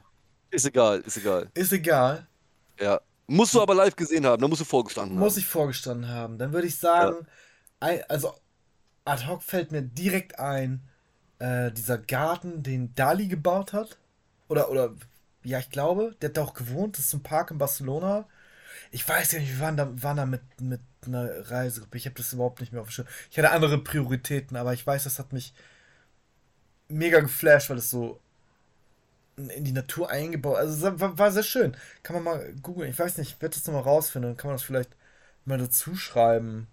[0.50, 1.48] Ist egal, ist egal.
[1.54, 2.26] Ist egal.
[2.78, 3.00] Ja.
[3.26, 5.40] Musst du aber live gesehen haben, da musst du vorgestanden Muss haben.
[5.40, 6.38] ich vorgestanden haben.
[6.38, 7.26] Dann würde ich sagen,
[7.78, 8.34] ein, also
[9.04, 10.82] ad hoc fällt mir direkt ein,
[11.38, 13.98] äh, dieser Garten, den Dali gebaut hat.
[14.48, 14.94] Oder, oder,
[15.44, 16.98] ja, ich glaube, der hat da auch gewohnt.
[16.98, 18.26] Das ist ein Park in Barcelona.
[18.92, 21.96] Ich weiß ja nicht, wir waren da, waren da mit, mit einer Reisegruppe.
[21.96, 23.06] Ich habe das überhaupt nicht mehr auf dem Schirm.
[23.30, 25.54] Ich hatte andere Prioritäten, aber ich weiß, das hat mich
[26.88, 28.20] mega geflasht, weil es so
[29.36, 30.56] in die Natur eingebaut.
[30.58, 31.76] Also war, war sehr schön.
[32.02, 32.90] Kann man mal googeln.
[32.90, 34.30] Ich weiß nicht, ich werde das nochmal rausfinden.
[34.30, 34.90] Dann kann man das vielleicht
[35.44, 36.68] mal dazu schreiben.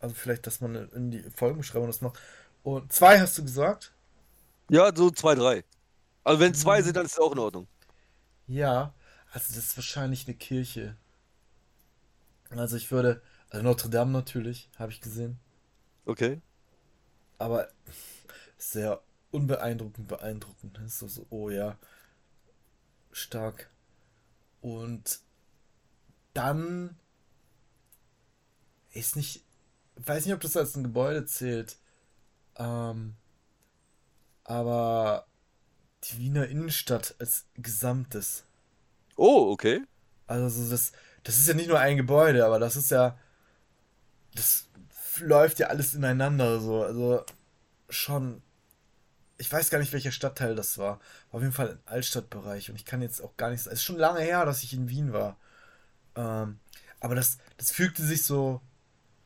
[0.00, 2.20] Also vielleicht, dass man in die Folgenbeschreibung das macht.
[2.62, 3.92] Und zwei hast du gesagt?
[4.70, 5.62] Ja, so zwei, drei.
[6.24, 6.54] Also wenn Mhm.
[6.54, 7.68] zwei sind, dann ist es auch in Ordnung.
[8.46, 8.94] Ja.
[9.32, 10.96] Also das ist wahrscheinlich eine Kirche.
[12.50, 15.38] Also ich würde, also Notre Dame natürlich, habe ich gesehen.
[16.04, 16.40] Okay.
[17.38, 17.68] Aber
[18.56, 20.80] sehr unbeeindruckend, beeindruckend.
[20.86, 21.78] So, so, oh ja,
[23.12, 23.70] stark.
[24.60, 25.20] Und
[26.34, 26.96] dann
[28.92, 29.44] ist nicht,
[29.96, 31.78] weiß nicht, ob das als ein Gebäude zählt,
[32.56, 33.16] ähm,
[34.44, 35.26] aber
[36.04, 38.44] die Wiener Innenstadt als Gesamtes.
[39.16, 39.82] Oh, okay.
[40.26, 40.92] Also so das,
[41.24, 43.18] das ist ja nicht nur ein Gebäude, aber das ist ja,
[44.34, 44.68] das
[45.20, 46.82] läuft ja alles ineinander so.
[46.82, 47.24] Also
[47.88, 48.42] schon,
[49.38, 51.00] ich weiß gar nicht, welcher Stadtteil das war.
[51.30, 53.82] War auf jeden Fall ein Altstadtbereich und ich kann jetzt auch gar nicht, es ist
[53.82, 55.36] schon lange her, dass ich in Wien war.
[56.16, 56.58] Ähm,
[57.00, 58.60] aber das, das fügte sich so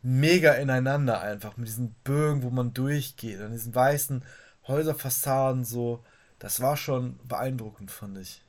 [0.02, 4.24] mega ineinander einfach mit diesen Bögen, wo man durchgeht, an diesen weißen
[4.66, 6.05] Häuserfassaden so.
[6.38, 8.42] Das war schon beeindruckend, fand ich.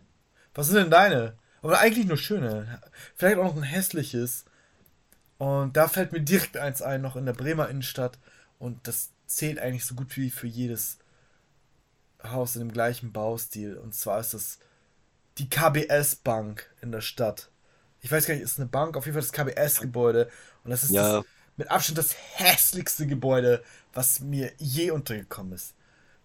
[0.56, 1.38] Was sind denn deine?
[1.64, 2.80] Aber eigentlich nur schöne.
[3.16, 4.46] Vielleicht auch noch ein hässliches.
[5.38, 8.20] Und da fällt mir direkt eins ein, noch in der Bremer Innenstadt.
[8.60, 11.00] Und das zählt eigentlich so gut wie für jedes
[12.24, 13.78] Haus in dem gleichen Baustil.
[13.78, 14.60] Und zwar ist das
[15.38, 17.50] die KBS Bank in der Stadt.
[18.02, 20.30] Ich weiß gar nicht, ist eine Bank, auf jeden Fall das KBS-Gebäude.
[20.64, 21.18] Und das ist Ja.
[21.18, 25.74] das, mit Abstand das hässlichste Gebäude, was mir je untergekommen ist.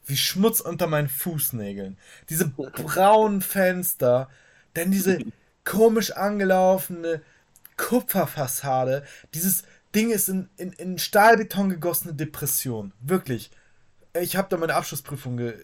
[0.05, 1.99] Wie Schmutz unter meinen Fußnägeln.
[2.29, 4.29] Diese braunen Fenster,
[4.75, 5.19] dann diese
[5.65, 7.23] komisch angelaufene
[7.77, 9.05] Kupferfassade.
[9.35, 9.63] Dieses
[9.95, 12.93] Ding ist in, in, in Stahlbeton gegossene Depression.
[13.01, 13.51] Wirklich.
[14.21, 15.55] Ich habe da meine Abschlussprüfung ge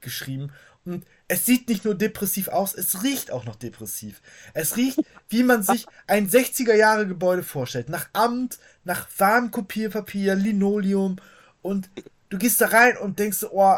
[0.00, 0.50] geschrieben.
[0.86, 4.22] Und es sieht nicht nur depressiv aus, es riecht auch noch depressiv.
[4.54, 7.90] Es riecht, wie man sich ein 60er-Jahre-Gebäude vorstellt.
[7.90, 11.16] Nach Amt, nach Warnkopierpapier, Linoleum.
[11.60, 11.90] Und
[12.30, 13.76] du gehst da rein und denkst, oh,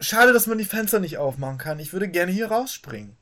[0.00, 1.78] schade, dass man die Fenster nicht aufmachen kann.
[1.78, 3.16] Ich würde gerne hier rausspringen.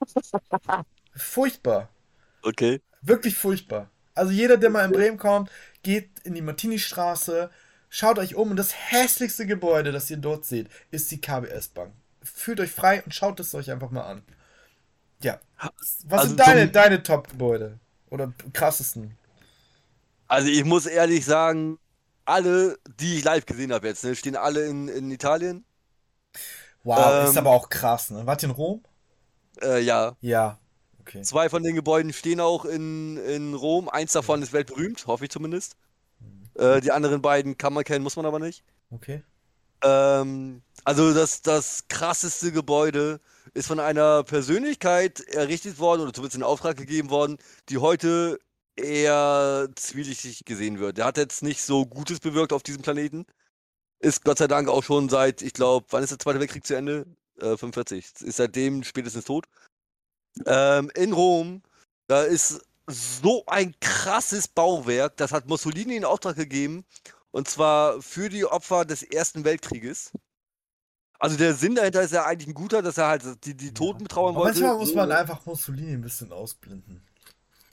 [1.16, 1.88] Furchtbar.
[2.42, 2.80] Okay.
[3.02, 3.90] Wirklich furchtbar.
[4.14, 5.50] Also jeder, der mal in Bremen kommt,
[5.82, 7.50] geht in die Martini-Straße,
[7.88, 11.92] schaut euch um und das hässlichste Gebäude, das ihr dort seht, ist die KBS-Bank.
[12.22, 14.22] Fühlt euch frei und schaut es euch einfach mal an.
[15.22, 15.40] Ja.
[16.06, 17.78] Was Also sind deine, zum- deine Top-Gebäude?
[18.10, 19.16] Oder krassesten?
[20.28, 21.78] Also ich muss ehrlich sagen,
[22.24, 25.64] alle, die ich live gesehen habe jetzt, ne, stehen alle in, in Italien.
[26.84, 28.26] Wow, ist Ähm, aber auch krass, ne?
[28.26, 28.82] Wart ihr in Rom?
[29.62, 30.58] Äh, ja, Ja.
[31.00, 31.22] Okay.
[31.22, 33.88] zwei von den Gebäuden stehen auch in, in Rom.
[33.88, 35.76] Eins davon ist weltberühmt, hoffe ich zumindest.
[36.54, 38.64] Äh, die anderen beiden kann man kennen, muss man aber nicht.
[38.90, 39.22] Okay.
[39.82, 43.20] Ähm, also das, das krasseste Gebäude
[43.54, 48.38] ist von einer Persönlichkeit errichtet worden oder zumindest in Auftrag gegeben worden, die heute
[48.76, 50.98] eher zwielichtig gesehen wird.
[50.98, 53.26] Der hat jetzt nicht so Gutes bewirkt auf diesem Planeten.
[54.00, 56.74] Ist Gott sei Dank auch schon seit, ich glaube, wann ist der Zweite Weltkrieg zu
[56.74, 57.06] Ende?
[57.40, 58.22] Äh, 45.
[58.22, 59.46] Ist seitdem spätestens tot.
[60.46, 61.62] Ähm, in Rom,
[62.06, 66.84] da ist so ein krasses Bauwerk, das hat Mussolini in Auftrag gegeben.
[67.30, 70.12] Und zwar für die Opfer des Ersten Weltkrieges.
[71.18, 74.04] Also der Sinn dahinter ist ja eigentlich ein guter, dass er halt die, die Toten
[74.04, 74.60] betrauern Aber wollte.
[74.60, 77.07] manchmal muss man einfach Mussolini ein bisschen ausblenden.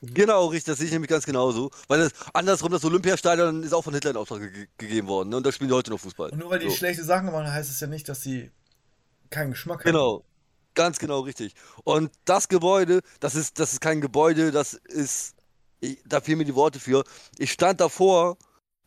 [0.01, 1.71] Genau, richtig, das sehe ich nämlich ganz genauso.
[1.87, 5.29] Weil das, andersrum, das Olympiastadion ist auch von Hitler in Auftrag ge gegeben worden.
[5.29, 5.37] Ne?
[5.37, 6.31] Und da spielen die heute noch Fußball.
[6.31, 6.75] Und nur weil die So.
[6.75, 8.51] schlechte Sachen machen, heißt es ja nicht, dass sie
[9.29, 9.91] keinen Geschmack haben.
[9.91, 10.23] Genau.
[10.75, 11.55] Ganz genau richtig.
[11.85, 15.35] Und das Gebäude, das ist, das ist kein Gebäude, das ist,
[15.79, 17.05] ich, da fehlen mir die Worte für.
[17.37, 18.37] Ich stand davor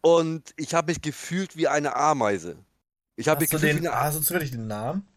[0.02, 2.56] und ich habe mich gefühlt wie eine Ameise.
[3.16, 5.08] Ich habe mich Hast gefühlt den, wie eine hast du zufällig den Namen?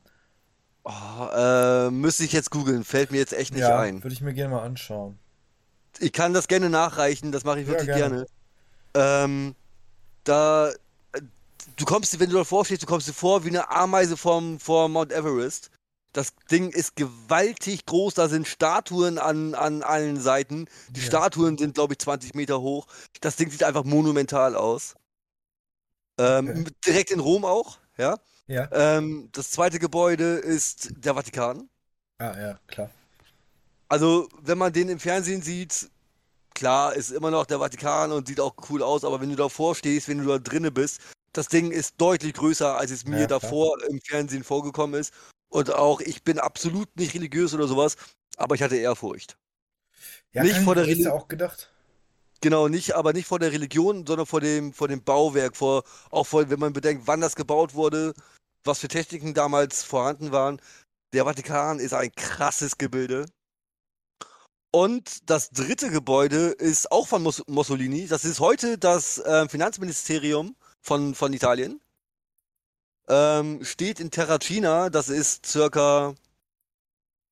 [0.84, 4.02] Oh, äh, müsste ich jetzt googeln, fällt mir jetzt echt nicht ja, ein.
[4.02, 5.20] würde ich mir gerne mal anschauen.
[6.02, 8.26] Ich kann das gerne nachreichen, das mache ich Ja, wirklich gerne.
[8.94, 9.24] gerne.
[9.24, 9.56] Ähm,
[10.24, 11.22] da, äh,
[11.76, 14.60] du kommst, dir- wenn du davor stehst, du kommst dir vor wie eine Ameise vom,
[14.60, 15.70] vor Mount Everest.
[16.14, 20.68] Das Ding ist gewaltig groß, da sind Statuen an, an allen Seiten.
[20.90, 21.06] Die Ja.
[21.06, 22.88] Statuen sind, glaube ich, 20 Meter hoch.
[23.22, 24.96] Das Ding sieht einfach monumental aus.
[26.18, 26.72] Ähm, Okay.
[26.86, 28.18] Direkt in Rom auch, ja.
[28.48, 28.68] Ja.
[28.74, 31.70] Ähm, das zweite Gebäude ist der Vatikan.
[32.18, 32.90] Ah, ja, klar.
[33.92, 35.90] Also, wenn man den im Fernsehen sieht,
[36.54, 39.76] klar, ist immer noch der Vatikan und sieht auch cool aus, aber wenn du davor
[39.76, 41.02] stehst, wenn du da drinne bist,
[41.34, 43.40] das Ding ist deutlich größer, als es mir Ja, klar.
[43.42, 45.14] davor im Fernsehen vorgekommen ist.
[45.50, 47.98] Und auch, ich bin absolut nicht religiös oder sowas,
[48.38, 49.36] aber ich hatte Ehrfurcht.
[50.32, 51.70] Ja, Nicht vor der ich- ist ja Reli- auch gedacht.
[52.40, 56.26] Genau, nicht, aber nicht vor der Religion, sondern vor dem, vor dem Bauwerk, vor, auch
[56.26, 58.14] vor, wenn man bedenkt, wann das gebaut wurde,
[58.64, 60.62] was für Techniken damals vorhanden waren.
[61.12, 63.26] Der Vatikan ist ein krasses Gebilde.
[64.72, 68.08] Und das dritte Gebäude ist auch von Mus Mussolini.
[68.08, 71.82] Das ist heute das äh, Finanzministerium von, von Italien.
[73.10, 74.90] Ähm, steht in Terracina.
[74.90, 76.16] Das ist circa,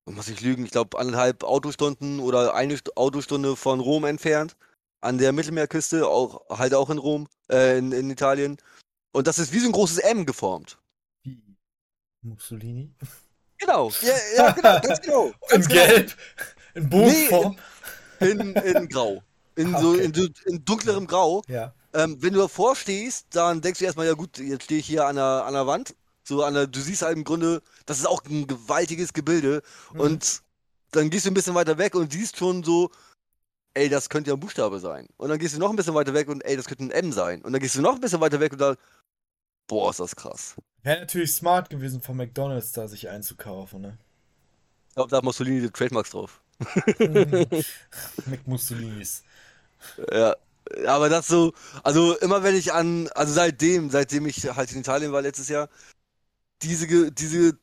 [0.05, 4.57] muss ich lügen, ich glaube anderthalb Autostunden oder eine St Autostunde von Rom entfernt.
[4.99, 8.57] An der Mittelmeerküste, auch, halt auch in Rom, äh, in, in Italien.
[9.13, 10.77] Und das ist wie so ein großes M geformt.
[11.23, 11.41] Wie
[12.21, 12.93] Mussolini?
[13.59, 15.25] Genau, ja, ja genau, ganz genau.
[15.27, 15.85] In Ganz genau.
[15.85, 16.17] Gelb.
[16.83, 17.57] In Bogenform.
[18.19, 19.23] In, in Grau.
[19.55, 20.03] In so Okay.
[20.05, 21.41] in, so- in dunklerem Grau.
[21.47, 21.73] Ja.
[21.93, 25.05] Ähm, wenn du davor stehst, dann denkst du erstmal, ja gut, jetzt stehe ich hier
[25.07, 25.95] an der, an der Wand.
[26.23, 29.63] So an der, du siehst halt im Grunde, das ist auch ein gewaltiges Gebilde.
[29.93, 29.99] Mhm.
[29.99, 30.41] Und
[30.91, 32.91] dann gehst du ein bisschen weiter weg und siehst schon so,
[33.73, 35.07] ey, das könnte ja ein Buchstabe sein.
[35.17, 37.11] Und dann gehst du noch ein bisschen weiter weg und ey, das könnte ein M
[37.11, 37.41] sein.
[37.41, 38.75] Und dann gehst du noch ein bisschen weiter weg und dann,
[39.67, 40.55] boah, ist das krass.
[40.83, 43.97] Wäre natürlich smart gewesen, von McDonalds da sich einzukaufen, ne?
[44.89, 46.41] Ich glaube, da hat Mussolini die Trademarks drauf.
[48.25, 49.23] McMussolinis.
[50.11, 50.35] Ja,
[50.87, 55.11] aber das so, also immer wenn ich an, also seitdem, seitdem ich halt in Italien
[55.11, 55.69] war letztes Jahr,
[56.61, 57.57] diese, diese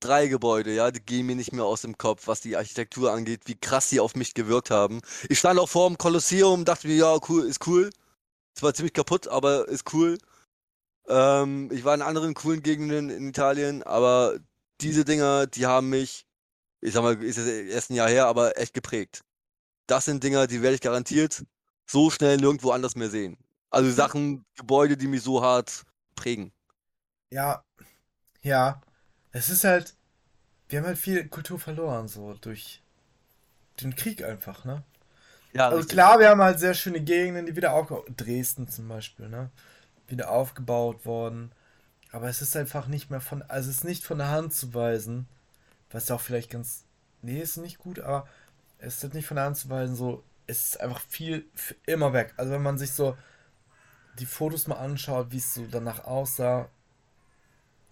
[0.00, 3.42] drei Gebäude, ja, die gehen mir nicht mehr aus dem Kopf, was die Architektur angeht,
[3.46, 5.00] wie krass sie auf mich gewirkt haben.
[5.28, 7.90] Ich stand auch vor dem Kolosseum, dachte mir, ja, cool, ist cool.
[8.56, 10.18] Es war ziemlich kaputt, aber ist cool.
[11.08, 14.38] Ähm, ich war in anderen coolen Gegenden in Italien, aber
[14.80, 16.26] diese Dinger, die haben mich,
[16.80, 19.22] ich sag mal, ist jetzt erst ein Jahr her, aber echt geprägt.
[19.86, 21.44] Das sind Dinger, die werde ich garantiert
[21.86, 23.38] so schnell nirgendwo anders mehr sehen.
[23.70, 25.84] Also Sachen, Gebäude, die mich so hart
[26.16, 26.52] prägen.
[27.30, 27.64] Ja,
[28.42, 28.80] ja.
[29.32, 29.94] Es ist halt,
[30.68, 32.82] wir haben halt viel Kultur verloren, so durch
[33.80, 34.84] den Krieg einfach, ne?
[35.52, 39.28] Ja, Also klar, wir haben halt sehr schöne Gegenden, die wieder aufgebaut, Dresden zum Beispiel,
[39.28, 39.50] ne?
[40.08, 41.52] Wieder aufgebaut worden.
[42.12, 44.74] Aber es ist einfach nicht mehr von, also es ist nicht von der Hand zu
[44.74, 45.28] weisen,
[45.90, 46.84] was ja auch vielleicht ganz,
[47.22, 48.28] nee, ist nicht gut, aber
[48.78, 51.76] es ist halt nicht von der Hand zu weisen, so, es ist einfach viel für
[51.86, 52.34] immer weg.
[52.36, 53.16] Also wenn man sich so
[54.18, 56.68] die Fotos mal anschaut, wie es so danach aussah,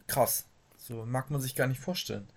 [0.07, 0.47] krass.
[0.77, 2.29] So mag man sich gar nicht vorstellen.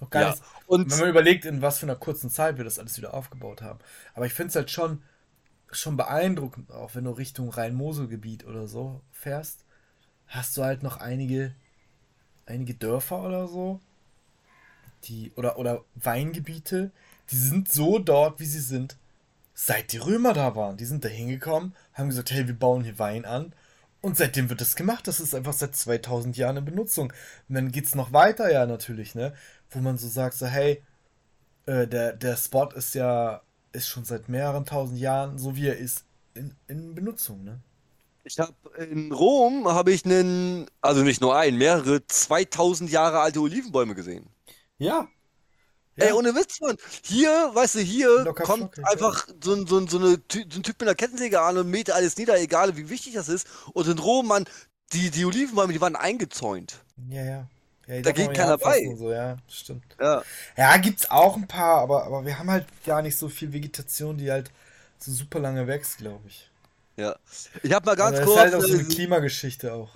[0.00, 0.34] Noch gar Ja,
[0.66, 3.60] und wenn man überlegt, in was für einer kurzen Zeit wir das alles wieder aufgebaut
[3.60, 3.80] haben.
[4.14, 5.02] Aber ich finde es halt schon,
[5.70, 9.64] schon beeindruckend, auch wenn du Richtung Rhein-Mosel-Gebiet oder so fährst,
[10.26, 11.54] hast du halt noch einige,
[12.46, 13.80] einige Dörfer oder so,
[15.04, 16.90] die, oder, oder Weingebiete,
[17.30, 18.96] die sind so dort, wie sie sind,
[19.54, 20.76] seit die Römer da waren.
[20.76, 23.52] Die sind da hingekommen, haben gesagt, hey, wir bauen hier Wein an.
[24.00, 25.06] Und seitdem wird das gemacht.
[25.06, 27.12] Das ist einfach seit 2000 Jahren in Benutzung.
[27.48, 29.34] Und dann geht's noch weiter, ja, natürlich, ne?
[29.70, 30.82] Wo man so sagt, so, hey,
[31.66, 35.76] äh, der, der Spot ist ja, ist schon seit mehreren tausend Jahren, so wie er
[35.76, 37.60] ist, in, in Benutzung, ne?
[38.24, 43.40] ich habe in Rom habe ich einen, also nicht nur einen, mehrere 2000 Jahre alte
[43.40, 44.26] Olivenbäume gesehen.
[44.80, 45.08] Ja.
[45.96, 46.06] Ja.
[46.06, 46.76] Ey, ohne Witz, Mann.
[47.02, 50.38] Hier, weißt du, hier Locker kommt flockig, einfach so, ein- so, ein- so, eine, so
[50.38, 53.46] ein Typ mit einer Kettensäge an und mäht alles nieder, egal wie wichtig das ist.
[53.74, 54.44] Und in Rom, Mann,
[54.92, 56.80] die, die Olivenbäume, die waren eingezäunt.
[57.10, 57.48] Ja, ja.
[57.86, 58.94] ja Da geht keiner bei.
[58.96, 59.84] So, ja, stimmt.
[60.00, 60.22] Ja.
[60.56, 64.16] Ja, gibt's auch ein paar, aber, aber wir haben halt gar nicht so viel Vegetation,
[64.16, 64.50] die halt
[64.98, 66.48] so super lange wächst, glaube ich.
[66.96, 67.16] Ja.
[67.62, 68.36] Ich habe mal ganz Also das kurz.
[68.36, 69.90] ist halt auch so eine äh, Klimageschichte auch.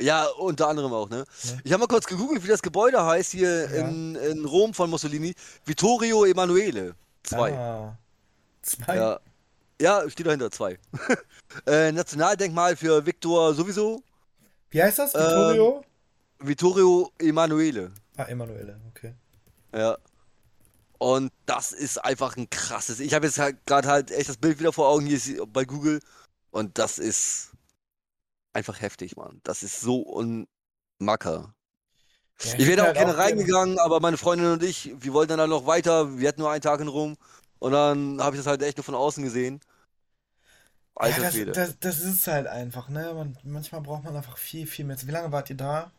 [0.00, 1.24] Ja, unter anderem auch, ne?
[1.42, 1.52] Ja.
[1.64, 3.88] Ich habe mal kurz gegoogelt, wie das Gebäude heißt hier Ja.
[3.88, 5.34] in, in Rom von Mussolini.
[5.64, 6.94] Vittorio Emanuele.
[7.22, 7.52] Zwei.
[7.54, 7.96] Ah,
[8.62, 8.96] zwei.
[8.96, 9.20] Ja.
[9.80, 10.78] Ja, steht dahinter, zwei.
[11.66, 14.02] äh, Nationaldenkmal für Victor sowieso.
[14.70, 15.14] Wie heißt das?
[15.14, 15.84] Ähm, Vittorio?
[16.40, 17.92] Vittorio Emanuele.
[18.16, 19.14] ah, Emanuele, okay.
[19.74, 19.96] Ja.
[20.98, 23.00] Und das ist einfach ein krasses.
[23.00, 25.64] Ich habe jetzt halt gerade halt echt das Bild wieder vor Augen hier ist bei
[25.64, 26.00] Google.
[26.50, 27.50] Und das ist
[28.56, 29.40] einfach heftig, Mann.
[29.44, 31.54] Das ist so unmacker.
[32.42, 35.12] Ja, Ich wäre hätte auch halt gerne gerne- reingegangen, aber meine Freundin und ich, wir
[35.12, 36.18] wollten dann noch weiter.
[36.18, 37.16] Wir hatten nur einen Tag in Rom.
[37.58, 39.60] Und dann habe ich das halt echt nur von außen gesehen.
[40.94, 43.12] Alter ja, das, das, das ist halt einfach, ne?
[43.14, 44.96] Man, manchmal braucht man einfach viel, viel mehr.
[45.02, 45.90] Wie lange wart ihr da?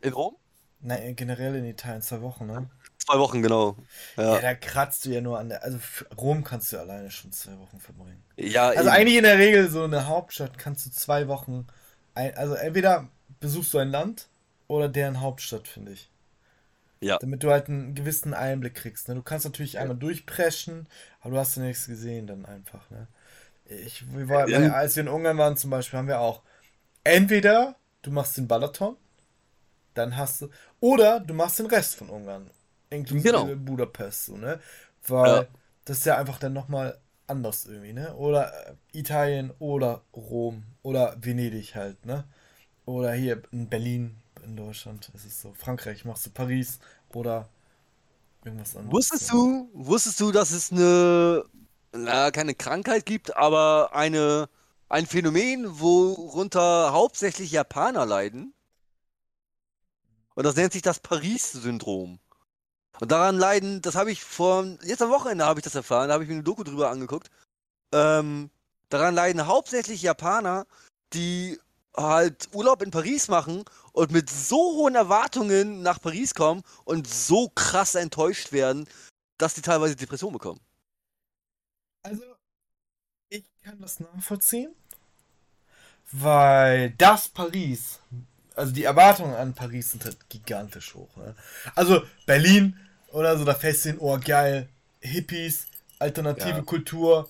[0.00, 0.36] In Rom?
[0.82, 2.68] Nein, generell in Italien, zwei Wochen, ne?
[2.98, 3.76] Zwei Wochen, genau.
[4.16, 5.62] Ja, Ja, da kratzt du ja nur an der.
[5.62, 5.78] Also
[6.16, 8.22] Rom kannst du alleine schon zwei Wochen verbringen.
[8.36, 8.88] ja Also eben.
[8.88, 11.66] eigentlich in der Regel so eine Hauptstadt kannst du zwei Wochen.
[12.14, 13.08] Ein, also entweder
[13.40, 14.28] besuchst du ein Land
[14.68, 16.10] oder deren Hauptstadt, finde ich.
[17.00, 17.18] Ja.
[17.18, 19.08] Damit du halt einen gewissen Einblick kriegst.
[19.08, 19.14] Ne?
[19.14, 19.80] Du kannst natürlich Ja.
[19.82, 20.86] einmal durchpreschen,
[21.20, 22.88] aber du hast ja nichts gesehen dann einfach.
[22.90, 23.06] Ne?
[23.64, 24.72] Ich, wir war, Ja.
[24.72, 26.42] Als wir in Ungarn waren zum Beispiel, haben wir auch
[27.04, 28.96] entweder du machst den Balaton,
[30.00, 30.48] dann hast du,
[30.80, 32.50] oder du machst den Rest von Ungarn,
[32.90, 33.56] inklusive Genau.
[33.56, 34.60] Budapest, so, ne?
[35.06, 35.46] Weil Ja.
[35.84, 38.14] das ist ja einfach dann nochmal anders irgendwie, ne?
[38.16, 42.24] Oder äh, Italien oder Rom oder Venedig halt, ne?
[42.86, 45.54] Oder hier in Berlin, in Deutschland ist es so.
[45.54, 46.80] Frankreich machst du Paris
[47.14, 47.48] oder
[48.44, 49.00] irgendwas anderes.
[49.00, 51.44] Wusstest du, wusstest du, dass es eine,
[51.92, 54.48] na, keine Krankheit gibt, aber eine,
[54.88, 58.54] ein Phänomen, worunter hauptsächlich Japaner leiden?
[60.40, 62.18] Und das nennt sich das Paris-Syndrom.
[62.98, 66.14] Und daran leiden, das habe ich vor, jetzt am Wochenende habe ich das erfahren, da
[66.14, 67.30] habe ich mir eine Doku drüber angeguckt.
[67.92, 68.48] Ähm,
[68.88, 70.66] daran leiden hauptsächlich Japaner,
[71.12, 71.60] die
[71.94, 77.50] halt Urlaub in Paris machen und mit so hohen Erwartungen nach Paris kommen und so
[77.50, 78.88] krass enttäuscht werden,
[79.36, 80.60] dass die teilweise Depressionen bekommen.
[82.02, 82.24] Also,
[83.28, 84.74] ich kann das nachvollziehen,
[86.12, 88.00] weil das Paris,
[88.56, 91.14] also die Erwartungen an Paris sind halt gigantisch hoch.
[91.16, 91.34] Ne?
[91.74, 92.76] Also Berlin
[93.12, 94.68] oder so, da hin, oh geil,
[95.00, 95.66] Hippies,
[95.98, 96.62] alternative Ja.
[96.62, 97.28] Kultur,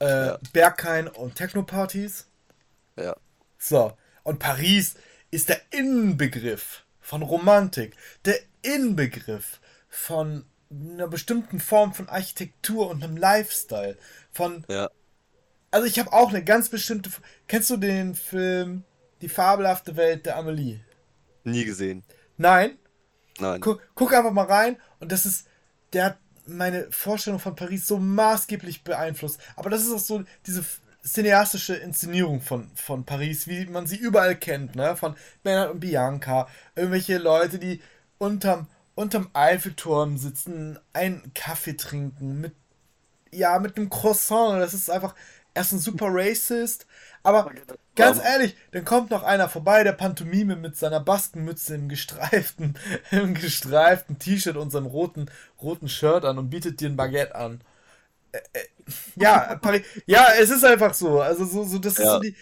[0.00, 0.38] äh, Ja.
[0.52, 2.26] Berghain und Techno-Partys.
[2.96, 3.16] Ja.
[3.58, 3.92] So,
[4.22, 4.94] und Paris
[5.30, 13.16] ist der Inbegriff von Romantik, der Inbegriff von einer bestimmten Form von Architektur und einem
[13.16, 13.96] Lifestyle,
[14.32, 14.90] von Ja.
[15.70, 17.10] also ich habe auch eine ganz bestimmte.
[17.46, 18.84] Kennst du den Film
[19.20, 20.80] Die fabelhafte Welt der Amelie?
[21.44, 22.04] Nie gesehen.
[22.36, 22.78] Nein?
[23.38, 23.60] Nein.
[23.60, 25.46] Guck, guck einfach mal rein und das ist.
[25.92, 29.40] Der hat meine Vorstellung von Paris so maßgeblich beeinflusst.
[29.56, 30.64] Aber das ist auch so diese
[31.02, 34.96] cineastische Inszenierung von, von Paris, wie man sie überall kennt, ne?
[34.96, 36.48] Von Bernhard und Bianca.
[36.74, 37.80] Irgendwelche Leute, die
[38.18, 42.54] unterm, unterm Eiffelturm sitzen, einen Kaffee trinken, mit
[43.30, 44.60] ja, mit einem Croissant.
[44.60, 45.14] Das ist einfach
[45.58, 46.86] erstens super racist,
[47.22, 47.52] aber
[47.96, 52.78] ganz ehrlich, dann kommt noch einer vorbei, der Pantomime mit seiner Baskenmütze im gestreiften,
[53.10, 57.60] im gestreiften T-Shirt und seinem roten, roten Shirt an und bietet dir ein Baguette an.
[58.32, 58.60] Äh, äh,
[59.16, 61.20] ja, Paris, ja, es ist einfach so.
[61.20, 62.12] Also so, so das ist Ja.
[62.12, 62.36] so die.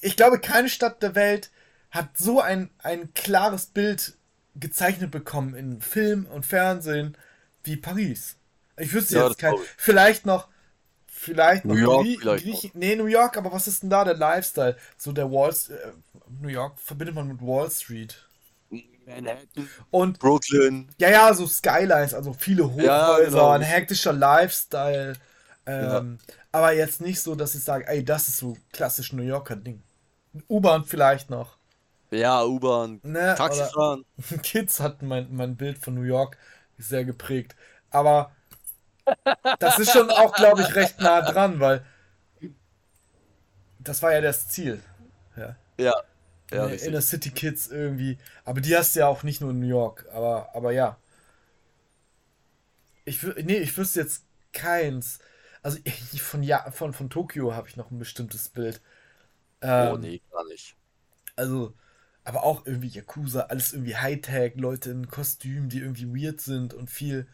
[0.00, 1.50] Ich glaube, keine Stadt der Welt
[1.90, 4.14] hat so ein, ein klares Bild
[4.56, 7.16] gezeichnet bekommen in Film und Fernsehen
[7.64, 8.36] wie Paris.
[8.76, 9.54] Ich wüsste Ja, jetzt kein.
[9.76, 10.48] Vielleicht noch.
[11.24, 14.14] Vielleicht New York Grie vielleicht Griechen- Nee, New York, aber was ist denn da der
[14.16, 14.76] Lifestyle?
[14.96, 15.92] So der Wall äh,
[16.40, 18.26] New York verbindet man mit Wall Street.
[19.06, 20.88] Manhattan, Und Brooklyn.
[20.98, 23.50] ja, ja, so Skylines, also viele Hochhäuser, Ja, genau.
[23.50, 25.14] ein hektischer Lifestyle.
[25.66, 26.18] Ähm,
[26.52, 29.82] Aber jetzt nicht so, dass ich sage, ey, das ist so klassisch New Yorker Ding.
[30.48, 31.56] U-Bahn vielleicht noch.
[32.10, 33.00] Ja, U-Bahn.
[33.02, 33.34] Ne?
[33.36, 34.04] Taxifahren.
[34.42, 36.36] Kids hatten mein, mein Bild von New York
[36.78, 37.56] sehr geprägt.
[37.90, 38.32] Aber
[39.58, 41.84] das ist schon auch, glaube ich, recht nah dran, weil
[43.78, 44.80] das war ja das Ziel.
[45.36, 45.56] Ja.
[45.78, 45.92] Ja.
[46.52, 46.88] Ja, Ja, richtig.
[46.88, 48.18] Inner City Kids irgendwie.
[48.44, 50.06] Aber die hast du ja auch nicht nur in New York.
[50.12, 50.98] Aber, aber ja.
[53.04, 55.18] Ich, nee, ich wüsste jetzt keins.
[55.62, 55.78] Also
[56.18, 58.80] von, ja, von, von Tokio habe ich noch ein bestimmtes Bild.
[59.62, 60.76] Ähm, Oh, nee, gar nicht.
[61.36, 61.74] Also,
[62.24, 66.90] aber auch irgendwie Yakuza, alles irgendwie Hightech, Leute in Kostümen, die irgendwie weird sind und
[66.90, 67.26] viel,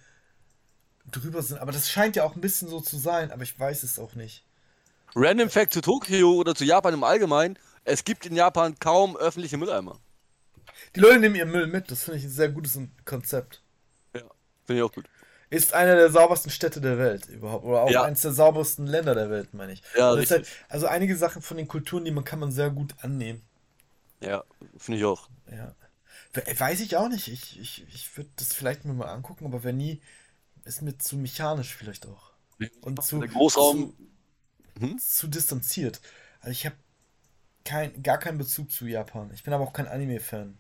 [1.11, 1.59] drüber sind.
[1.59, 4.15] Aber das scheint ja auch ein bisschen so zu sein, aber ich weiß es auch
[4.15, 4.45] nicht.
[5.15, 9.57] Random Fact zu Tokio oder zu Japan im Allgemeinen: Es gibt in Japan kaum öffentliche
[9.57, 9.99] Mülleimer.
[10.97, 13.63] Die Leute nehmen ihren Müll mit, das finde ich ein sehr gutes Konzept.
[14.15, 14.23] Ja,
[14.65, 15.05] finde ich auch gut.
[15.51, 17.65] Ist eine der saubersten Städte der Welt überhaupt.
[17.65, 18.03] Oder auch Ja.
[18.05, 19.83] eines der saubersten Länder der Welt, meine ich.
[19.97, 20.47] Ja, halt, richtig.
[20.69, 23.43] also einige Sachen von den Kulturen, die man kann man sehr gut annehmen.
[24.21, 24.45] Ja,
[24.79, 25.29] finde ich auch.
[25.51, 25.75] Ja.
[26.35, 27.27] We- Weiß ich auch nicht.
[27.27, 30.01] Ich, ich, ich würde das vielleicht mir mal angucken, aber wenn nie,
[30.65, 32.33] ist mir zu mechanisch vielleicht auch.
[32.81, 33.95] Und zu, Der Großraum.
[34.79, 34.99] Hm?
[34.99, 36.01] zu, zu distanziert.
[36.41, 36.77] Also ich habe
[37.65, 39.31] kein, gar keinen Bezug zu Japan.
[39.35, 40.59] Ich bin aber auch kein Anime-Fan.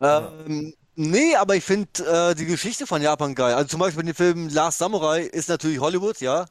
[0.00, 3.54] Ähm, nee, aber ich finde äh, die Geschichte von Japan geil.
[3.54, 6.46] Also zum Beispiel den Film Last Samurai ist natürlich Hollywood, ja.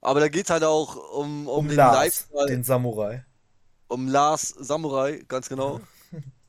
[0.00, 3.24] Aber da geht es halt auch um, um, Um den Lars, Lifestyle, den Samurai.
[3.88, 5.80] um Last Samurai, ganz genau.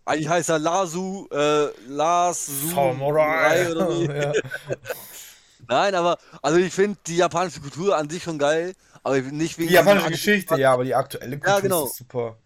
[0.05, 3.71] Eigentlich heißt er Lasu, äh, Lars Samurai.
[3.71, 4.05] oder wie.
[4.07, 4.33] ja.
[5.67, 8.73] Nein, aber also ich finde die japanische Kultur an sich schon geil,
[9.03, 11.85] aber ich- nicht wegen Die japanische Geschichte, ja, aber die aktuelle Kultur Ja, genau.
[11.85, 12.37] ist super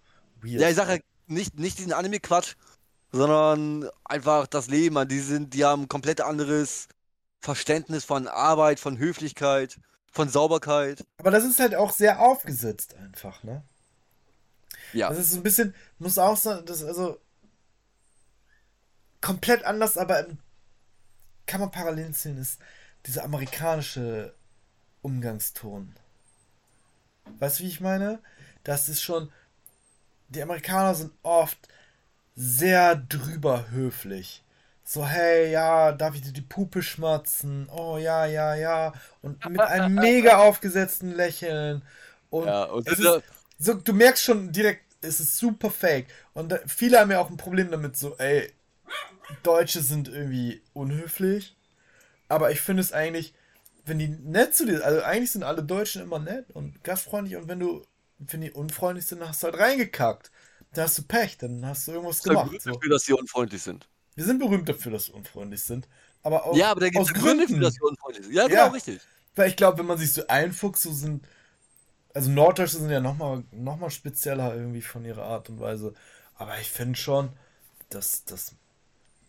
[0.42, 0.62] weird.
[0.62, 2.56] Ja, ich sage nicht, nicht diesen Anime-Quatsch,
[3.12, 5.08] sondern einfach das Leben.
[5.08, 6.88] Die sind, die haben ein komplett anderes
[7.40, 9.78] Verständnis von Arbeit, von Höflichkeit,
[10.12, 11.04] von Sauberkeit.
[11.18, 13.64] Aber das ist halt auch sehr aufgesetzt einfach, ne?
[14.94, 15.10] Ja.
[15.10, 17.18] Das ist so ein bisschen, muss auch sagen, das also
[19.26, 20.40] komplett anders, aber im-
[21.48, 22.60] kann man parallel ziehen, ist
[23.06, 24.34] dieser amerikanische
[25.02, 25.96] Umgangston.
[27.40, 28.20] Weißt du, wie ich meine?
[28.64, 29.32] Das ist schon,
[30.30, 31.58] die Amerikaner sind oft
[32.36, 34.44] sehr drüber höflich.
[34.84, 37.70] So, hey, ja, darf ich dir die Puppe schmatzen?
[37.72, 38.94] Oh, ja, ja, ja.
[39.22, 41.84] Und mit einem mega aufgesetzten Lächeln.
[42.30, 43.22] Und Ja, und es ist,
[43.60, 46.08] so, du merkst schon direkt, es ist super fake.
[46.34, 48.52] Und viele haben ja auch ein Problem damit, so, ey,
[49.44, 51.56] Deutsche sind irgendwie unhöflich.
[52.30, 53.34] Aber ich finde es eigentlich,
[53.86, 57.48] wenn die nett zu dir, also eigentlich sind alle Deutschen immer nett und gastfreundlich und
[57.48, 57.84] wenn du,
[58.20, 60.32] wenn die unfreundlich sind, dann hast du halt reingekackt.
[60.74, 62.52] Da hast du Pech, dann hast du irgendwas ist gemacht.
[62.52, 62.72] gut So.
[62.74, 63.88] dafür, dass sie unfreundlich sind.
[64.16, 65.88] Wir sind berühmt dafür, dass wir unfreundlich sind.
[66.24, 67.62] Aber auch Ja, aber da gibt aus es Gründe für, Gründen.
[67.62, 68.36] dass sie unfreundlich sind.
[68.36, 68.68] Ja, genau, Ja.
[68.68, 69.02] richtig.
[69.36, 71.26] Weil ich glaube, wenn man sich so einfuchst, so sind.
[72.14, 75.94] Also Norddeutsche sind ja nochmal noch mal spezieller irgendwie von ihrer Art und Weise.
[76.36, 77.34] Aber ich finde schon,
[77.90, 78.56] dass, dass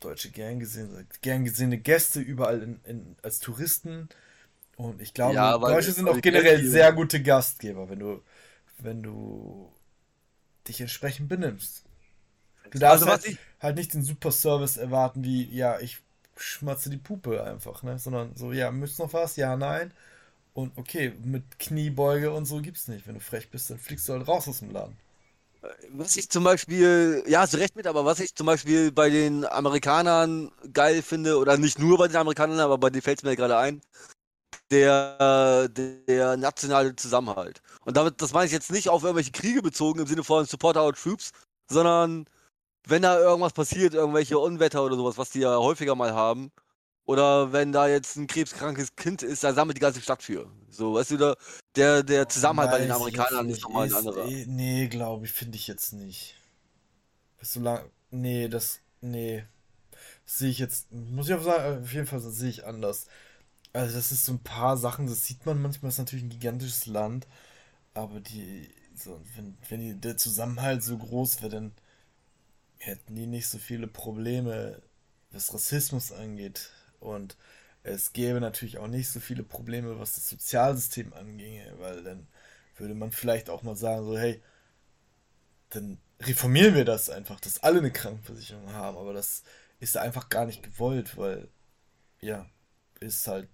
[0.08, 4.08] Deutsche gern gesehen gern gesehene Gäste überall in, in, als Touristen.
[4.76, 8.22] Und ich glaube, Ja, Deutsche sind auch generell Gäste- sehr gute Gastgeber, wenn du,
[8.78, 9.72] wenn du
[10.68, 11.84] dich entsprechend benimmst.
[12.70, 15.98] Du darfst Also was halt, ich- halt nicht den super Service erwarten, wie, ja, ich
[16.36, 17.98] schmatze die Puppe einfach, ne?
[17.98, 19.36] Sondern so, ja, müsst noch was?
[19.36, 19.92] Ja, nein.
[20.54, 23.06] Und okay, mit Kniebeuge und so gibt's nicht.
[23.08, 24.96] Wenn du frech bist, dann fliegst du halt raus aus dem Laden.
[25.90, 29.10] Was ich zum Beispiel, ja, hast du recht mit, aber was ich zum Beispiel bei
[29.10, 33.24] den Amerikanern geil finde, oder nicht nur bei den Amerikanern, aber bei denen fällt es
[33.24, 33.80] mir gerade ein,
[34.70, 37.62] der, der nationale Zusammenhalt.
[37.84, 40.76] Und damit, das meine ich jetzt nicht auf irgendwelche Kriege bezogen im Sinne von Support
[40.76, 41.30] Our Troops,
[41.70, 42.26] sondern
[42.86, 46.52] wenn da irgendwas passiert, irgendwelche Unwetter oder sowas, was die ja häufiger mal haben,
[47.06, 50.50] oder wenn da jetzt ein krebskrankes Kind ist, da sammelt die ganze Stadt für.
[50.70, 51.36] So, weißt du, da,
[51.76, 54.26] der, der Zusammenhalt bei den Weiß Amerikanern ist nochmal ein anderer.
[54.26, 56.34] eh- Nee, glaube ich, finde ich jetzt nicht.
[57.38, 57.90] Bist du lang.
[58.10, 58.80] Nee, das.
[59.00, 59.44] Nee.
[60.24, 60.90] Sehe ich jetzt.
[60.92, 63.06] Muss ich auch sagen, auf jeden Fall sehe ich anders.
[63.72, 66.86] Also, das ist so ein paar Sachen, das sieht man manchmal, ist natürlich ein gigantisches
[66.86, 67.26] Land.
[67.94, 68.68] Aber die.
[68.96, 71.72] So, wenn, wenn die, der Zusammenhalt so groß wäre, dann
[72.78, 74.80] hätten die nicht so viele Probleme,
[75.32, 76.70] was Rassismus angeht.
[77.06, 77.36] Und
[77.82, 82.28] es gäbe natürlich auch nicht so viele Probleme, was das Sozialsystem anginge, weil dann
[82.76, 84.42] würde man vielleicht auch mal sagen, so, hey,
[85.70, 89.42] dann reformieren wir das einfach, dass alle eine Krankenversicherung haben, aber das
[89.80, 91.48] ist einfach gar nicht gewollt, weil,
[92.20, 92.46] ja,
[93.00, 93.48] ist halt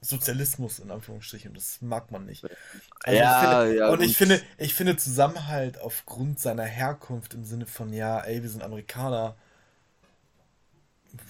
[0.00, 1.50] Sozialismus in Anführungsstrichen.
[1.50, 2.46] Und das mag man nicht.
[3.04, 7.44] Also Ja, ich finde, ja, und ich finde, ich finde Zusammenhalt aufgrund seiner Herkunft im
[7.44, 9.36] Sinne von, ja, ey, wir sind Amerikaner,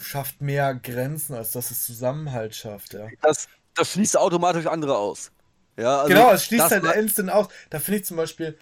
[0.00, 3.08] schafft mehr Grenzen, als dass es Zusammenhalt schafft, ja.
[3.20, 5.30] das, das schließt automatisch andere aus.
[5.76, 7.48] Ja, also Genau, es schließt das halt instant aus.
[7.70, 8.58] Da finde ich zum Beispiel,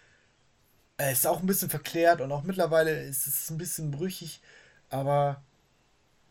[0.99, 4.41] äh, ist auch ein bisschen verklärt und auch mittlerweile ist es ein bisschen brüchig,
[4.89, 5.43] aber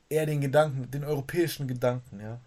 [0.10, 2.40] eher den Gedanken, den europäischen Gedanken, ja.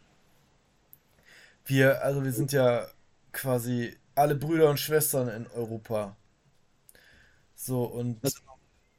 [1.64, 2.86] Wir, also wir sind ja
[3.32, 6.16] quasi alle Brüder und Schwestern in Europa.
[7.54, 8.40] So, und Also,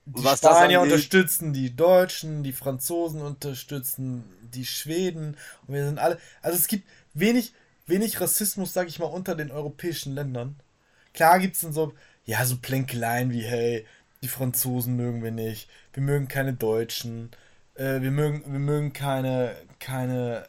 [0.05, 6.19] die was Spanier unterstützen die Deutschen, die Franzosen unterstützen die Schweden und wir sind alle,
[6.41, 7.53] also es gibt wenig,
[7.87, 10.55] wenig Rassismus, sag ich mal, unter den europäischen Ländern.
[11.13, 11.93] Klar gibt es dann so,
[12.25, 13.85] ja, so Plänkeleien wie, hey,
[14.21, 17.31] die Franzosen mögen wir nicht, wir mögen keine Deutschen,
[17.75, 20.47] äh, wir mögen, wir mögen keine, keine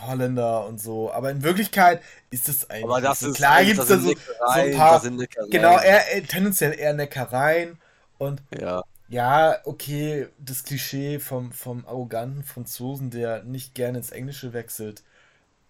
[0.00, 1.10] Holländer und so.
[1.12, 2.84] Aber in Wirklichkeit ist es eigentlich.
[2.84, 3.30] Aber das so.
[3.30, 4.16] ist Klar gibt es da so, so
[4.46, 5.02] ein paar.
[5.50, 7.78] Genau, eher, äh, tendenziell eher Neckereien.
[8.18, 8.82] Und Ja.
[9.08, 15.04] ja, okay, das Klischee vom, vom arroganten Franzosen, der nicht gerne ins Englische wechselt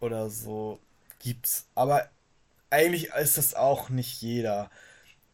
[0.00, 0.80] oder so,
[1.20, 1.66] gibt's.
[1.74, 2.08] Aber
[2.70, 4.70] eigentlich ist das auch nicht jeder.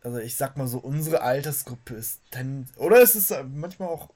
[0.02, 4.10] Also ich sag mal so, unsere Altersgruppe ist dann, oder es ist manchmal auch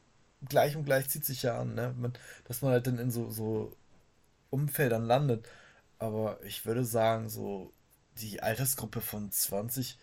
[0.48, 1.94] gleich und gleich zieht sich ja an, ne?
[1.98, 2.12] Man,
[2.46, 3.72] dass man halt dann in so, so
[4.50, 5.48] Umfeldern landet.
[5.98, 7.72] Aber ich würde sagen, so
[8.20, 9.98] die Altersgruppe von 20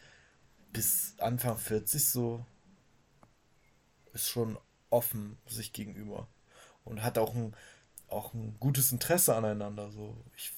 [0.73, 2.45] bis Anfang 40 so
[4.15, 4.57] ist schon
[4.89, 6.27] offen sich gegenüber
[6.85, 7.53] und hat auch ein,
[8.07, 9.91] auch ein gutes Interesse aneinander.
[9.91, 10.15] So.
[10.37, 10.51] Ich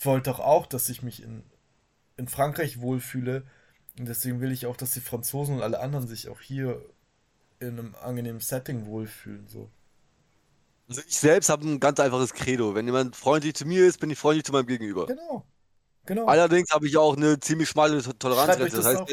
[0.00, 1.42] wollte doch auch, dass ich mich in,
[2.16, 3.44] in Frankreich wohlfühle.
[3.98, 6.80] Und deswegen will ich auch, dass die Franzosen und alle anderen sich auch hier
[7.60, 9.46] in einem angenehmen Setting wohlfühlen.
[9.48, 9.70] So.
[10.88, 12.74] Also ich selbst habe ein ganz einfaches Credo.
[12.74, 15.06] Wenn jemand freundlich zu mir ist, bin ich freundlich zu meinem Gegenüber.
[15.06, 15.44] Genau.
[16.06, 16.26] Genau.
[16.26, 18.76] Allerdings habe ich auch eine ziemlich schmale Toleranzgrenze.
[18.76, 19.08] Das heißt,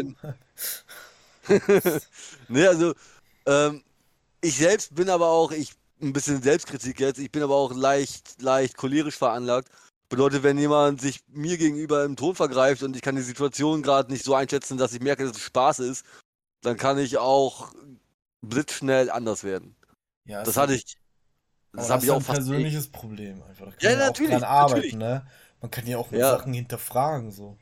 [2.50, 2.94] ne, also
[3.46, 3.84] ähm,
[4.42, 8.42] ich selbst bin aber auch, ich ein bisschen Selbstkritik jetzt, ich bin aber auch leicht,
[8.42, 9.70] leicht cholerisch veranlagt.
[10.10, 14.12] Bedeutet, wenn jemand sich mir gegenüber im Ton vergreift und ich kann die Situation gerade
[14.12, 16.06] nicht so einschätzen, dass ich merke, dass es Spaß ist,
[16.62, 17.72] dann kann ich auch
[18.42, 19.76] blitzschnell anders werden.
[20.26, 20.98] Ja, Das ist hatte halt- ich,
[21.74, 22.40] das das habe ist ich auch ein fast.
[22.40, 23.66] persönliches Problem einfach.
[23.68, 24.96] Da kann Ja, man ja auch natürlich, dran arbeiten, natürlich.
[24.96, 25.28] ne?
[25.62, 26.32] Man kann ja auch mit Ja.
[26.32, 27.58] Sachen hinterfragen, so.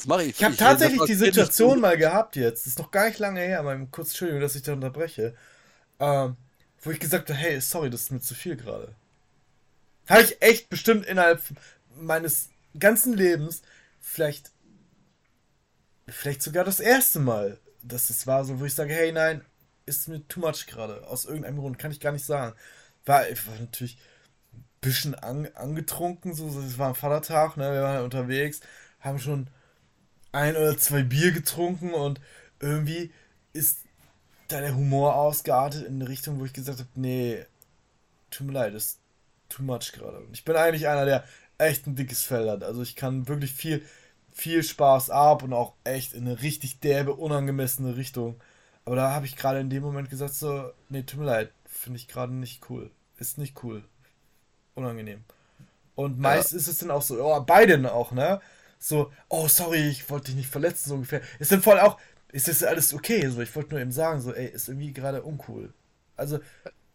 [0.00, 0.30] Das mache ich.
[0.30, 2.62] Ich habe Ich- tatsächlich die Situation mal gehabt jetzt.
[2.64, 5.34] Das ist noch gar nicht lange her, mal kurz, Entschuldigung, dass ich da unterbreche.
[6.00, 6.36] Ähm,
[6.82, 8.94] wo ich gesagt habe, hey, sorry, das ist mir zu viel gerade.
[10.08, 11.42] Habe ich echt bestimmt innerhalb
[11.94, 12.48] meines
[12.78, 13.62] ganzen Lebens
[14.00, 14.50] vielleicht,
[16.08, 19.44] vielleicht sogar das erste Mal, dass es war, so wo ich sage, hey, nein,
[19.86, 21.06] ist mir too much gerade.
[21.08, 22.54] Aus irgendeinem Grund kann ich gar nicht sagen.
[23.06, 23.98] War, ich war natürlich
[24.54, 28.60] ein bisschen an, angetrunken, so, es war ein Vatertag, ne, wir waren halt unterwegs,
[29.00, 29.48] haben schon
[30.32, 32.20] ein oder zwei Bier getrunken und
[32.60, 33.10] irgendwie
[33.52, 33.78] ist
[34.48, 37.44] da der Humor ausgeartet in eine Richtung, wo ich gesagt habe, nee,
[38.30, 38.98] tut mir leid, das ist
[39.48, 40.18] too much gerade.
[40.18, 41.24] Und ich bin eigentlich einer, der
[41.58, 42.64] echt ein dickes Fell hat.
[42.64, 43.84] Also ich kann wirklich viel,
[44.32, 48.40] viel Spaß ab und auch echt in eine richtig derbe, unangemessene Richtung.
[48.84, 51.98] Aber da habe ich gerade in dem Moment gesagt, so, nee, tut mir leid, finde
[51.98, 52.90] ich gerade nicht cool.
[53.18, 53.84] Ist nicht cool.
[54.74, 55.22] Unangenehm.
[55.94, 58.40] Und meist ist es dann auch so, oh, beide auch, ne?
[58.82, 61.20] So, oh, sorry, ich wollte dich nicht verletzen, so ungefähr.
[61.38, 61.98] Ist dann voll auch,
[62.32, 63.28] ist das alles okay?
[63.28, 65.72] So, ich wollte nur eben sagen, so, ey, ist irgendwie gerade uncool.
[66.16, 66.40] Also,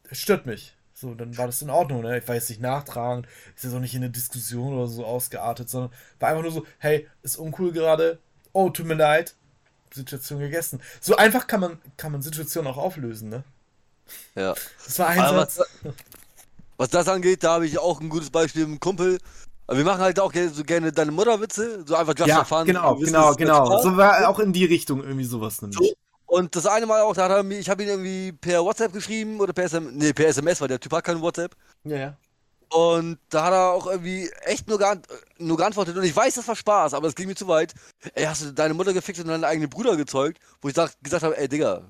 [0.09, 0.75] es stört mich.
[0.95, 2.17] So, dann war das in Ordnung, ne?
[2.17, 5.69] Ich war jetzt nicht nachtragend, ist jetzt auch nicht in eine Diskussion oder so ausgeartet,
[5.69, 8.17] sondern war einfach nur so, hey, ist uncool gerade,
[8.53, 9.35] oh, tut mir leid,
[9.93, 10.81] Situation gegessen.
[11.01, 13.43] So einfach kann man, kann man Situationen auch auflösen, ne?
[14.35, 14.55] Ja.
[14.85, 15.59] Das war ein Aber Satz.
[15.59, 15.93] was,
[16.77, 19.19] was das angeht, da habe ich auch ein gutes Beispiel mit einem Kumpel.
[19.67, 22.65] Aber wir machen halt auch so gerne deine Mutterwitze, so einfach just Ja, fun.
[22.65, 23.81] genau, wissen, genau, genau.
[23.81, 25.77] So war auch in die Richtung irgendwie sowas nämlich.
[25.77, 25.93] So.
[26.27, 28.93] Und das eine Mal auch, da hat er mir, ich habe ihn irgendwie per WhatsApp
[28.93, 31.55] geschrieben oder per SMS, nee, per SMS, weil der Typ hat kein WhatsApp.
[31.83, 32.17] Ja, ja.
[32.69, 35.07] Und da hat er auch irgendwie echt nur, geant
[35.37, 35.95] nur geantwortet.
[35.95, 37.73] Und ich weiß, das war Spaß, aber es ging mir zu weit.
[38.15, 40.39] Ey, hast du deine Mutter gefickt und deine eigenen Brüder gezeugt?
[40.61, 41.83] Wo ich sag, gesagt habe, ey, Digga.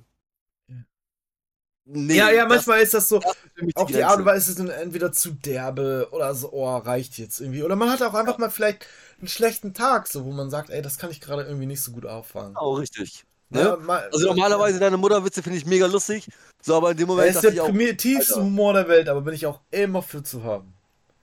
[1.88, 1.92] Ja.
[1.94, 4.04] Nee, ja, ja, das- manchmal ist das so, das ist auf die.
[4.04, 7.64] Art und Weise ist es dann entweder zu derbe oder so, oh, reicht jetzt irgendwie.
[7.64, 8.88] Oder man hat auch einfach mal vielleicht
[9.20, 11.92] einen schlechten Tag, so, wo man sagt, ey, das kann ich gerade irgendwie nicht so
[11.92, 12.56] gut auffangen.
[12.56, 13.24] Genau, richtig.
[13.50, 13.62] Ne?
[13.62, 16.28] Ja, mal- Also normalerweise deine Mutterwitze finde ich mega lustig.
[16.62, 18.36] So, aber in dem Er Moment ist dachte der ich auch, primitivste.
[18.42, 20.74] Humor der Welt, aber bin ich auch immer für zu haben.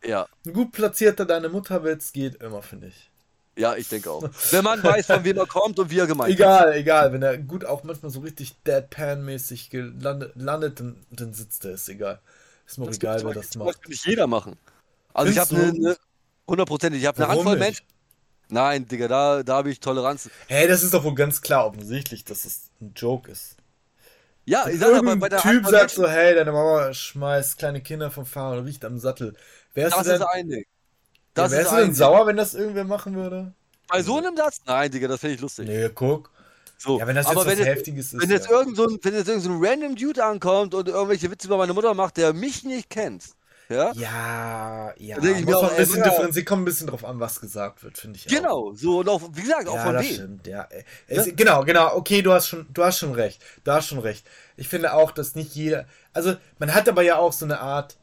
[0.05, 3.11] ja, Ein gut platzierter Deine Mutterwitz geht immer, finde ich.
[3.57, 4.23] Ja, ich denke auch.
[4.51, 6.39] Wenn man weiß, von wem er kommt und wie er gemeint ist.
[6.41, 7.13] Egal, egal.
[7.13, 11.89] Wenn er gut auch manchmal so richtig Deadpan-mäßig gelandet, landet, dann, dann sitzt er, ist
[11.89, 12.21] egal.
[12.67, 13.89] Ist mir Das egal, kann wer das macht.
[13.89, 14.57] nicht jeder machen.
[15.13, 15.97] Also ich Findest habe eine, eine
[16.49, 17.59] hundertprozentig, ich habe eine Handvoll?
[17.59, 17.87] Menschen.
[18.49, 20.31] Nein, Digga, da, da habe ich Toleranz.
[20.49, 23.57] Hey, das ist doch wohl ganz klar offensichtlich, dass es ein Joke ist.
[24.45, 28.11] Ja, ich sag aber bei der Typ sagt so, hey, deine Mama schmeißt kleine Kinder
[28.11, 29.37] vom Fahrrad und riecht am Sattel.
[29.75, 30.65] Wärst das du denn, ist ein Ding.
[31.37, 33.53] Ja, Das wärst ist du denn sauer, wenn das irgendwer machen würde?
[33.89, 34.61] Bei so einem Satz?
[34.67, 35.69] Nein, Digga, das finde ich lustig.
[35.69, 36.31] Nee, guck.
[36.79, 36.99] So.
[36.99, 38.23] Ja, wenn das jetzt aber was wenn jetzt, Heftiges ist.
[38.23, 38.59] wenn jetzt ja.
[38.59, 41.57] irgend so ein, wenn jetzt irgend so ein random Dude ankommt und irgendwelche Witze über
[41.57, 43.25] meine Mutter macht, der mich nicht kennt,
[43.69, 43.93] ja?
[43.95, 45.17] Ja, ja.
[45.19, 47.83] Ich muss mir auch, man ein bisschen differenzieren, kommt ein bisschen drauf an, was gesagt
[47.85, 48.31] wird, finde ich auch.
[48.31, 50.69] Genau, so und auch, wie gesagt, auch Ja, von das stimmt, ja.
[51.07, 53.41] Es, Genau, genau, okay, du hast schon, du hast schon recht.
[53.65, 54.27] Du hast schon recht.
[54.57, 55.87] Ich finde auch, dass nicht jeder.
[56.13, 57.97] Also, man hat aber ja auch so eine Art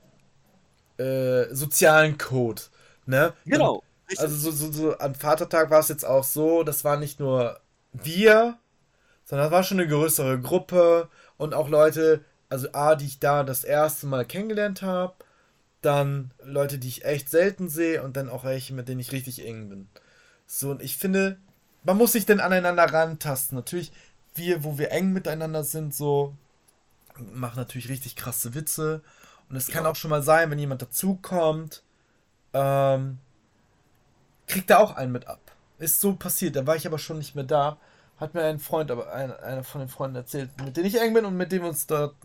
[0.97, 2.61] äh, sozialen Code.
[3.09, 3.33] Ne?
[3.45, 3.83] Genau.
[4.07, 7.19] Man, also so, so, so am Vatertag war es jetzt auch so, das war nicht
[7.19, 7.59] nur
[7.93, 8.57] wir,
[9.25, 13.43] sondern das war schon eine größere Gruppe und auch Leute, also A, die ich da
[13.43, 15.13] das erste Mal kennengelernt habe
[15.81, 19.45] dann Leute, die ich echt selten sehe und dann auch welche, mit denen ich richtig
[19.45, 19.87] eng bin.
[20.45, 21.37] So, und ich finde,
[21.83, 23.55] man muss sich denn aneinander rantasten.
[23.55, 23.91] Natürlich,
[24.35, 26.35] wir, wo wir eng miteinander sind, so,
[27.31, 29.01] machen natürlich richtig krasse Witze.
[29.49, 31.83] Und es kann auch schon mal sein, wenn jemand dazukommt,
[32.53, 33.19] ähm,
[34.47, 35.39] kriegt er auch einen mit ab.
[35.77, 37.77] Ist so passiert, da war ich aber schon nicht mehr da.
[38.17, 41.13] Hat mir ein Freund, aber ein, einer von den Freunden erzählt, mit denen ich eng
[41.13, 42.15] bin und mit dem wir uns dort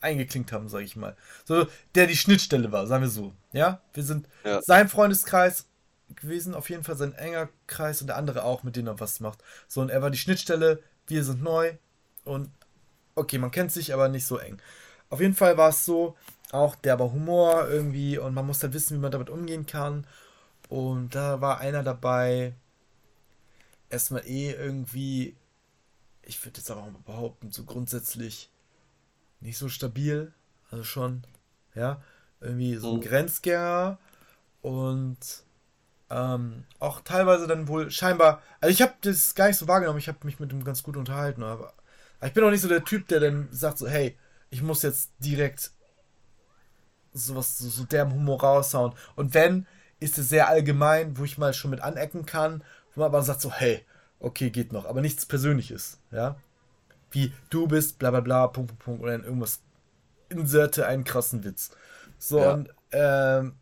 [0.00, 1.16] eingeklinkt haben, sag ich mal.
[1.44, 3.32] So, der die Schnittstelle war, sagen wir so.
[3.52, 4.62] Ja, wir sind ja.
[4.62, 5.66] sein Freundeskreis
[6.14, 9.18] gewesen, auf jeden Fall sein enger Kreis und der andere auch, mit dem er was
[9.18, 9.42] macht.
[9.66, 11.72] So, und er war die Schnittstelle, wir sind neu
[12.24, 12.50] und
[13.16, 14.58] okay, man kennt sich, aber nicht so eng.
[15.08, 16.16] Auf jeden Fall war es so,
[16.52, 20.06] auch derber Humor irgendwie und man muss halt wissen, wie man damit umgehen kann.
[20.68, 22.54] Und da war einer dabei,
[23.90, 25.36] erstmal eh irgendwie,
[26.22, 28.50] ich würde jetzt aber auch mal behaupten, so grundsätzlich
[29.40, 30.32] nicht so stabil.
[30.70, 31.22] Also schon,
[31.74, 32.02] ja,
[32.40, 33.02] irgendwie so ein mhm.
[33.02, 33.98] Grenzgänger
[34.62, 35.44] und
[36.10, 40.08] ähm, auch teilweise dann wohl scheinbar, also ich habe das gar nicht so wahrgenommen, ich
[40.08, 41.72] habe mich mit ihm ganz gut unterhalten, aber,
[42.18, 44.16] aber ich bin auch nicht so der Typ, der dann sagt so, hey,
[44.50, 45.72] ich muss jetzt direkt
[47.16, 48.92] sowas, so, so derben Humor raushauen.
[49.14, 49.66] Und wenn,
[50.00, 52.62] ist es sehr allgemein, wo ich mal schon mit anecken kann,
[52.94, 53.84] wo man aber sagt so, hey,
[54.20, 56.36] okay, geht noch, aber nichts Persönliches, ja.
[57.10, 59.60] Wie du bist, bla bla bla, Punkt, Punkt, Punkt, oder irgendwas,
[60.28, 61.70] inserte einen krassen Witz.
[62.18, 62.52] So, ja.
[62.52, 63.56] und, ähm,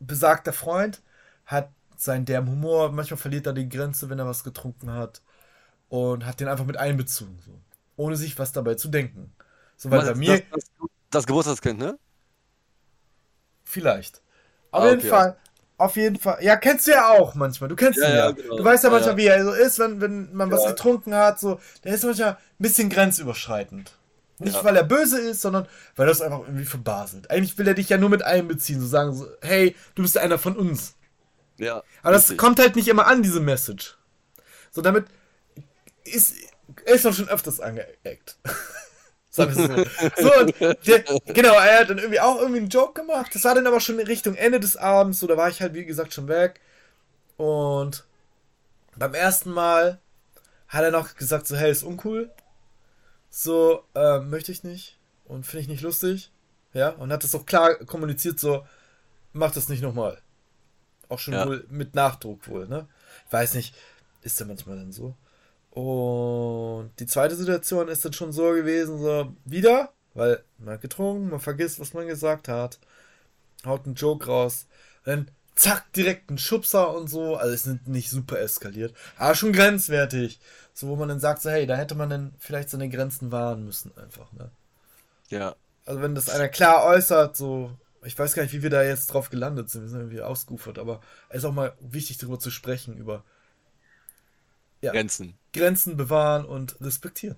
[0.00, 1.02] besagter Freund
[1.44, 5.22] hat seinen derben Humor, manchmal verliert er die Grenze, wenn er was getrunken hat
[5.88, 7.60] und hat den einfach mit einbezogen, so.
[7.96, 9.32] ohne sich was dabei zu denken.
[9.76, 10.40] So, weil bei mir.
[10.50, 11.98] Das, das, das Geburtstagskind, ne?
[13.64, 14.22] Vielleicht.
[14.70, 15.36] Auf ah, jeden okay, Fall.
[15.76, 16.38] Auf jeden Fall.
[16.42, 17.68] Ja, kennst du ja auch manchmal.
[17.68, 18.26] Du kennst ja, ihn ja.
[18.26, 18.56] ja genau.
[18.56, 21.38] Du weißt ja manchmal, ja, wie er so ist, wenn, wenn man was getrunken hat.
[21.38, 23.92] So, der ist manchmal ein bisschen grenzüberschreitend.
[24.40, 27.30] Nicht, weil er böse ist, sondern weil er es einfach irgendwie verbaselt.
[27.30, 30.38] Eigentlich will er dich ja nur mit einbeziehen, so sagen, so, hey, du bist einer
[30.38, 30.94] von uns.
[31.58, 31.82] Ja.
[32.02, 32.38] Aber das richtig.
[32.38, 33.98] kommt halt nicht immer an, diese Message.
[34.70, 35.06] So, damit
[36.04, 36.34] ist,
[36.84, 38.38] er ist doch schon öfters angeeckt.
[39.30, 39.66] Sag so.
[39.66, 43.34] so und der, genau, er hat dann irgendwie auch irgendwie einen Joke gemacht.
[43.34, 45.20] Das war dann aber schon in Richtung Ende des Abends.
[45.20, 46.60] So, da war ich halt, wie gesagt, schon weg.
[47.36, 48.04] Und
[48.96, 50.00] beim ersten Mal
[50.66, 52.30] hat er noch gesagt, so, hey, ist uncool.
[53.30, 54.98] So, äh, möchte ich nicht.
[55.24, 56.32] Und finde ich nicht lustig.
[56.72, 58.66] Ja, und hat das auch klar kommuniziert, so,
[59.32, 60.20] mach das nicht nochmal.
[61.08, 61.46] Auch schon ja.
[61.46, 62.86] wohl mit Nachdruck wohl, ne?
[63.26, 63.74] Ich weiß nicht,
[64.22, 65.14] ist ja manchmal dann so.
[65.70, 71.30] Und die zweite Situation ist dann schon so gewesen, so wieder, weil man hat getrunken,
[71.30, 72.78] man vergisst, was man gesagt hat,
[73.64, 74.66] haut einen Joke raus,
[75.04, 79.52] dann zack, direkt ein Schubser und so, also es ist nicht super eskaliert, aber schon
[79.52, 80.40] grenzwertig,
[80.72, 83.64] so wo man dann sagt, so hey, da hätte man dann vielleicht seine Grenzen wahren
[83.64, 84.50] müssen einfach, ne?
[85.28, 85.56] Ja.
[85.84, 87.70] Also wenn das einer klar äußert, so,
[88.04, 90.78] ich weiß gar nicht, wie wir da jetzt drauf gelandet sind, wir sind irgendwie ausgeufert,
[90.78, 93.24] aber es ist auch mal wichtig darüber zu sprechen, über
[94.80, 94.92] ja.
[94.92, 95.34] Grenzen.
[95.52, 97.36] Grenzen bewahren und respektieren.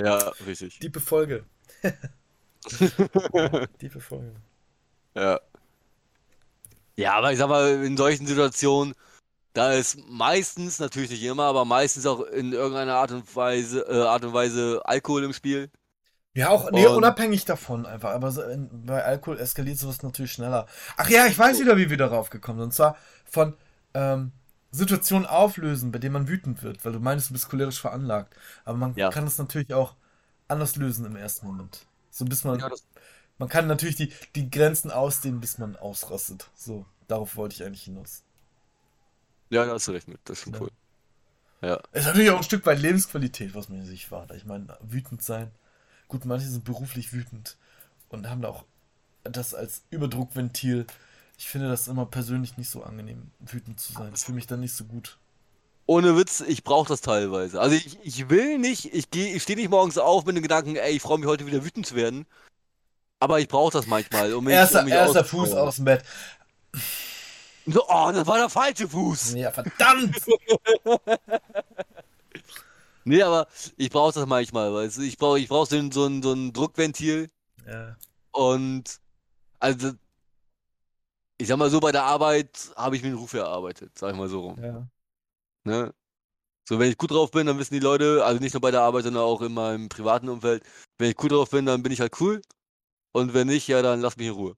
[0.00, 0.78] Ja, richtig.
[0.80, 1.44] Diepe Folge.
[3.80, 4.34] Diepe Folge.
[5.14, 5.40] Ja.
[6.96, 8.94] Ja, aber ich sag mal, in solchen Situationen,
[9.52, 14.02] da ist meistens, natürlich nicht immer, aber meistens auch in irgendeiner Art und Weise, äh,
[14.02, 15.70] Art und Weise Alkohol im Spiel.
[16.34, 18.10] Ja, auch nee, unabhängig davon einfach.
[18.10, 20.66] Aber so in, bei Alkohol eskaliert sowas natürlich schneller.
[20.96, 22.66] Ach ja, ich weiß wieder, wie wir darauf gekommen sind.
[22.66, 23.56] Und zwar von
[23.94, 24.32] ähm,
[24.74, 28.34] Situationen auflösen, bei denen man wütend wird, weil du meinst, du bist cholerisch veranlagt.
[28.64, 29.10] Aber man ja.
[29.10, 29.94] kann es natürlich auch
[30.48, 31.86] anders lösen im ersten Moment.
[32.10, 32.58] So bis man.
[32.58, 32.70] Ja,
[33.38, 36.50] man kann natürlich die, die Grenzen ausdehnen, bis man ausrastet.
[36.54, 38.22] So, darauf wollte ich eigentlich hinaus.
[39.50, 40.60] Ja, da hast du recht mit, das ist schon ja.
[40.60, 40.70] cool.
[41.60, 41.80] Ja.
[41.92, 44.30] Es ist natürlich auch ein Stück weit Lebensqualität, was man sich war.
[44.32, 45.50] Ich meine, wütend sein.
[46.08, 47.56] Gut, manche sind beruflich wütend
[48.08, 48.64] und haben da auch
[49.22, 50.86] das als Überdruckventil
[51.36, 54.12] ich finde das immer persönlich nicht so angenehm, wütend zu sein.
[54.14, 55.18] Ich fühle mich dann nicht so gut.
[55.86, 57.60] Ohne Witz, ich brauche das teilweise.
[57.60, 60.92] Also ich, ich will nicht, ich, ich stehe nicht morgens auf mit dem Gedanken, ey,
[60.96, 62.26] ich freue mich heute wieder wütend zu werden.
[63.20, 64.32] Aber ich brauche das manchmal.
[64.34, 66.02] Um mich, erster um mich erster Fuß aus dem Bett.
[67.66, 69.34] So, oh, das war der falsche Fuß.
[69.34, 70.16] Ja, verdammt!
[73.04, 75.02] nee, aber ich brauche das manchmal, weißt du?
[75.02, 77.30] Ich brauche ich brauch so, ein, so, ein, so ein Druckventil.
[77.66, 77.96] Ja.
[78.32, 79.00] Und
[79.60, 79.92] also
[81.38, 84.16] ich sag mal so, bei der Arbeit habe ich mir einen Ruf erarbeitet, sag ich
[84.16, 84.62] mal so rum.
[84.62, 84.86] Ja.
[85.64, 85.94] Ne?
[86.68, 88.80] So, wenn ich gut drauf bin, dann wissen die Leute, also nicht nur bei der
[88.80, 90.62] Arbeit, sondern auch in meinem privaten Umfeld,
[90.98, 92.40] wenn ich gut drauf bin, dann bin ich halt cool.
[93.12, 94.56] Und wenn nicht, ja, dann lass mich in Ruhe.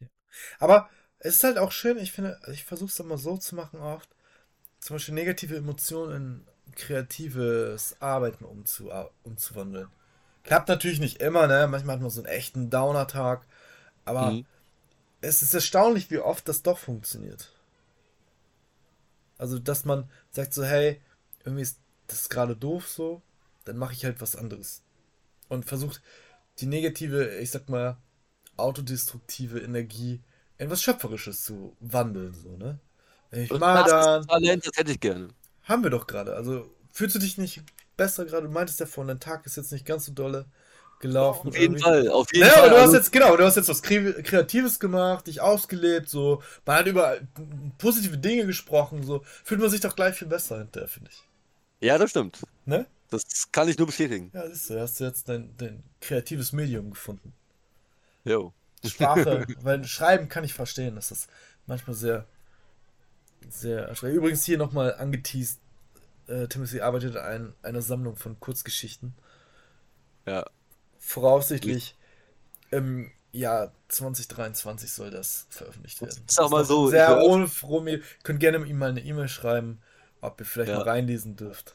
[0.00, 0.06] Ja.
[0.58, 0.88] Aber
[1.18, 4.08] es ist halt auch schön, ich finde, ich versuche es immer so zu machen oft,
[4.80, 8.90] zum Beispiel negative Emotionen in kreatives Arbeiten umzu,
[9.22, 9.88] umzuwandeln.
[10.44, 11.66] Klappt natürlich nicht immer, ne?
[11.68, 13.46] Manchmal hat man so einen echten Downer-Tag.
[14.04, 14.46] Aber mhm.
[15.24, 17.52] Es ist erstaunlich, wie oft das doch funktioniert.
[19.38, 21.00] Also, dass man sagt so, hey,
[21.44, 23.22] irgendwie ist das gerade doof so,
[23.64, 24.82] dann mache ich halt was anderes.
[25.48, 26.02] Und versucht
[26.58, 27.96] die negative, ich sag mal,
[28.56, 30.20] autodestruktive Energie
[30.58, 32.78] in was Schöpferisches zu wandeln, so, ne?
[33.32, 34.26] Ich mal dann.
[34.26, 35.28] Talent, das hätte ich gerne.
[35.64, 36.36] Haben wir doch gerade.
[36.36, 37.62] Also, fühlst du dich nicht
[37.96, 38.46] besser gerade?
[38.46, 40.46] Du meintest ja vorhin, dein Tag ist jetzt nicht ganz so dolle
[41.04, 41.48] gelaufen.
[41.48, 41.82] Auf jeden irgendwie.
[41.82, 42.70] Fall, auf jeden ja, Fall.
[42.70, 46.42] Du hast also jetzt, genau, du hast jetzt was Kreatives gemacht, dich ausgelebt, so.
[46.64, 47.18] Man hat über
[47.76, 49.22] positive Dinge gesprochen, so.
[49.44, 51.22] Fühlt man sich doch gleich viel besser hinterher, finde ich.
[51.80, 52.42] Ja, das stimmt.
[52.64, 52.86] Ne?
[53.10, 54.30] Das kann ich nur bestätigen.
[54.32, 57.34] Ja, siehst du, hast du jetzt dein, dein kreatives Medium gefunden.
[58.24, 58.54] Jo.
[58.82, 61.28] Sprache, weil Schreiben kann ich verstehen, dass das
[61.66, 62.24] manchmal sehr,
[63.48, 64.10] sehr schwer.
[64.10, 65.60] Übrigens hier nochmal angeteased,
[66.28, 69.14] äh, Timothy arbeitet an einer Sammlung von Kurzgeschichten.
[70.26, 70.46] Ja.
[71.06, 71.96] Voraussichtlich
[72.70, 76.22] im Jahr 2023 soll das veröffentlicht werden.
[76.26, 76.88] Sag mal so.
[76.88, 78.00] Sehr ohne Romy.
[78.22, 79.80] Könnt gerne ihm mal eine E-Mail schreiben,
[80.20, 80.78] ob ihr vielleicht ja.
[80.78, 81.74] mal reinlesen dürft.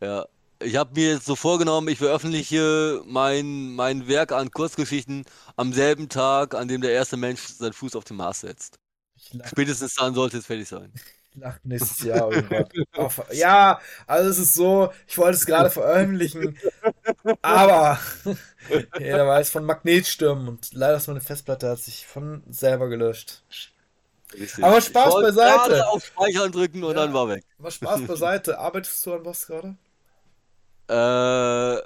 [0.00, 0.26] Ja.
[0.60, 5.24] Ich habe mir jetzt so vorgenommen, ich veröffentliche mein, mein Werk an Kurzgeschichten
[5.56, 8.78] am selben Tag, an dem der erste Mensch seinen Fuß auf den Mars setzt.
[9.44, 10.92] Spätestens dann sollte es fertig sein.
[11.34, 12.66] Nach nächstes Jahr irgendwann.
[13.32, 16.56] ja, also es ist so, ich wollte es gerade veröffentlichen,
[17.42, 17.98] aber
[18.98, 23.42] jeder weiß von Magnetstürmen und leider ist meine Festplatte hat sich von selber gelöscht.
[24.32, 24.64] Richtig.
[24.64, 25.88] Aber Spaß ich beiseite.
[25.88, 27.44] auf Speichern drücken und ja, dann war weg.
[27.58, 28.58] Aber Spaß beiseite.
[28.58, 29.76] Arbeitest du an was gerade?
[30.88, 31.82] Äh,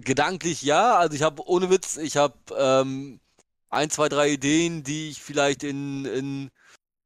[0.00, 0.96] gedanklich ja.
[0.96, 3.20] Also ich habe ohne Witz, ich habe ähm,
[3.70, 6.50] ein, zwei, drei Ideen, die ich vielleicht in, in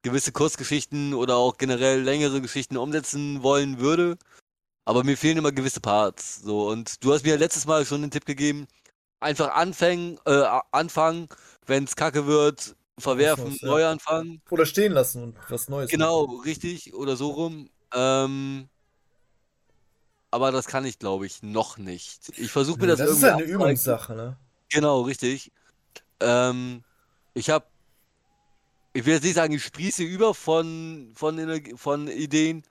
[0.03, 4.17] gewisse Kurzgeschichten oder auch generell längere Geschichten umsetzen wollen würde.
[4.87, 6.41] Aber mir fehlen immer gewisse Parts.
[6.43, 8.67] So, und du hast mir letztes Mal schon den Tipp gegeben,
[9.21, 11.29] einfach anfangen, äh, anfangen,
[11.67, 14.41] wenn es kacke wird, verwerfen, was, neu anfangen.
[14.49, 15.91] Oder stehen lassen und was Neues.
[15.91, 16.41] Genau, machen.
[16.45, 17.69] richtig, oder so rum.
[17.93, 18.69] Ähm,
[20.31, 22.33] aber das kann ich, glaube ich, noch nicht.
[22.39, 23.27] Ich versuche mir das, das irgendwie.
[23.27, 24.37] Das ist eine Übungssache, ne?
[24.71, 25.53] Genau, richtig.
[26.21, 26.85] Ähm,
[27.35, 27.67] ich habe
[28.97, 32.63] ich will jetzt nicht sagen, ich sprieße über von, von, von Ideen,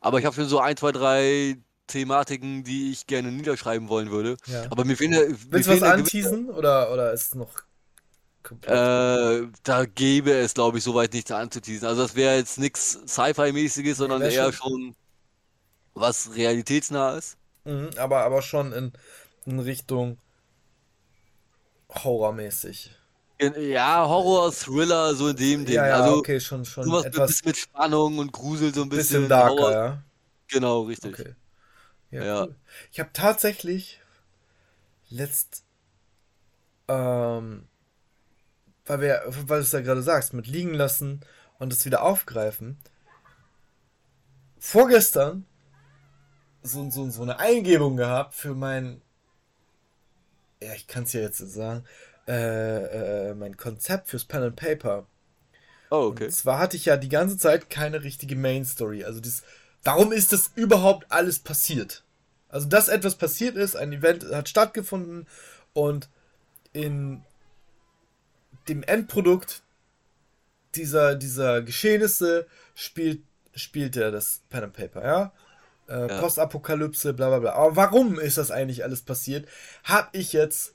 [0.00, 4.36] aber ich habe schon so ein, zwei, drei Thematiken, die ich gerne niederschreiben wollen würde.
[4.46, 4.64] Ja.
[4.70, 5.38] Aber mir fehlen.
[5.50, 7.52] Willst du was anteasen oder, oder ist es noch
[8.42, 8.72] komplett?
[8.72, 11.86] Äh, da gäbe es, glaube ich, soweit nichts anzuteasen.
[11.88, 14.70] Also, das wäre jetzt nichts Sci-Fi-mäßiges, sondern ja, eher schon...
[14.70, 14.96] schon
[15.96, 17.36] was realitätsnah ist.
[17.64, 18.92] Mhm, aber, aber schon in,
[19.46, 20.18] in Richtung
[21.88, 22.90] Horrormäßig.
[23.52, 25.74] Ja, Horror, Thriller, so in dem Ding.
[25.74, 26.84] Ja, ja, also, okay, schon, schon.
[26.84, 29.22] Sowas etwas mit Spannung und Grusel, so ein bisschen.
[29.22, 29.72] Bisschen darker, Horror.
[29.72, 30.02] ja.
[30.48, 31.18] Genau, richtig.
[31.18, 31.34] Okay.
[32.10, 32.42] Ja, ja.
[32.44, 32.54] Cool.
[32.92, 34.00] Ich habe tatsächlich
[35.10, 35.64] letzt,
[36.88, 37.66] ähm,
[38.86, 41.20] weil wir, weil du es ja gerade sagst, mit liegen lassen
[41.58, 42.78] und es wieder aufgreifen.
[44.58, 45.46] Vorgestern
[46.62, 49.02] so, so, so eine Eingebung gehabt für mein,
[50.62, 51.84] ja, ich kann es ja jetzt sagen,
[52.26, 55.06] äh, äh, mein Konzept fürs Pen and Paper.
[55.90, 56.24] Oh, okay.
[56.24, 59.04] Und zwar hatte ich ja die ganze Zeit keine richtige Main Story.
[59.04, 59.42] Also das,
[59.82, 62.02] warum ist das überhaupt alles passiert?
[62.48, 65.26] Also dass etwas passiert ist, ein Event hat stattgefunden
[65.72, 66.08] und
[66.72, 67.22] in
[68.68, 69.62] dem Endprodukt
[70.74, 73.22] dieser, dieser Geschehnisse spielt,
[73.54, 75.32] spielt er das Pen and Paper, ja?
[75.88, 76.20] Äh, ja.
[76.20, 77.52] Postapokalypse, bla bla bla.
[77.52, 79.46] Aber warum ist das eigentlich alles passiert?
[79.84, 80.74] Hab ich jetzt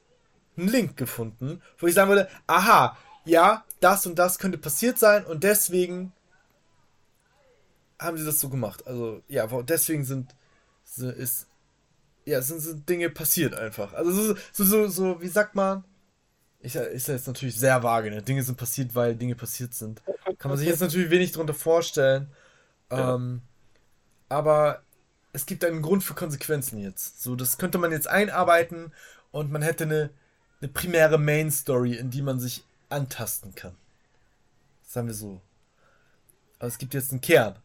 [0.59, 5.25] einen Link gefunden, wo ich sagen würde, aha, ja, das und das könnte passiert sein
[5.25, 6.11] und deswegen
[7.99, 8.87] haben sie das so gemacht.
[8.87, 10.35] Also, ja, deswegen sind,
[10.97, 11.47] ist,
[12.25, 13.93] ja, sind, sind Dinge passiert einfach.
[13.93, 15.83] Also, so, so, so, so wie sagt man,
[16.61, 18.21] ich, ist ja jetzt natürlich sehr vage, ne?
[18.21, 20.01] Dinge sind passiert, weil Dinge passiert sind.
[20.37, 22.29] Kann man sich jetzt natürlich wenig darunter vorstellen.
[22.91, 23.15] Ja.
[23.15, 23.41] Ähm,
[24.27, 24.83] aber
[25.31, 27.21] es gibt einen Grund für Konsequenzen jetzt.
[27.21, 28.91] So, das könnte man jetzt einarbeiten
[29.31, 30.09] und man hätte eine
[30.61, 33.75] eine primäre Main Story, in die man sich antasten kann.
[34.87, 35.41] Sagen wir so.
[36.57, 37.55] Aber es gibt jetzt einen Kern,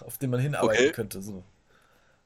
[0.00, 0.92] auf den man hinarbeiten okay.
[0.92, 1.22] könnte.
[1.22, 1.42] So.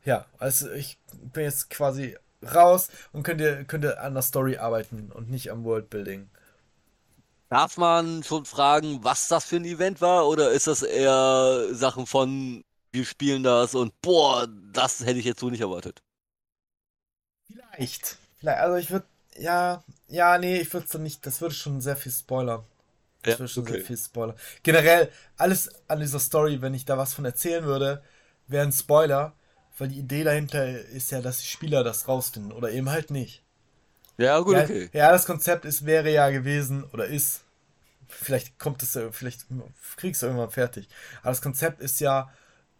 [0.04, 0.98] Ja, also ich
[1.32, 6.28] bin jetzt quasi raus und könnte, könnte an der Story arbeiten und nicht am Worldbuilding.
[7.48, 10.28] Darf man schon fragen, was das für ein Event war?
[10.28, 15.40] Oder ist das eher Sachen von, wir spielen das und boah, das hätte ich jetzt
[15.40, 16.02] so nicht erwartet?
[17.46, 18.18] Vielleicht.
[18.38, 18.58] Vielleicht.
[18.60, 19.06] Also ich würde
[19.38, 22.64] ja, ja, nee, ich würde es nicht, das würde schon sehr viel spoilern.
[23.22, 23.72] Das ja, würde schon okay.
[23.74, 24.36] sehr viel spoilern.
[24.62, 28.02] Generell, alles an dieser Story, wenn ich da was von erzählen würde,
[28.46, 29.34] wäre ein Spoiler,
[29.78, 33.42] weil die Idee dahinter ist ja, dass die Spieler das rausfinden oder eben halt nicht.
[34.18, 34.90] Ja, gut, Ja, okay.
[34.92, 37.42] ja, das Konzept ist, wäre ja gewesen oder ist,
[38.08, 39.46] vielleicht kommt es, vielleicht
[39.96, 40.88] kriegst du irgendwann fertig.
[41.22, 42.30] Aber das Konzept ist ja,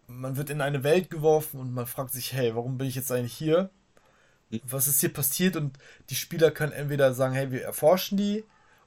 [0.07, 3.11] man wird in eine Welt geworfen und man fragt sich, hey, warum bin ich jetzt
[3.11, 3.71] eigentlich hier?
[4.65, 5.55] Was ist hier passiert?
[5.55, 5.77] Und
[6.09, 8.43] die Spieler können entweder sagen, hey, wir erforschen die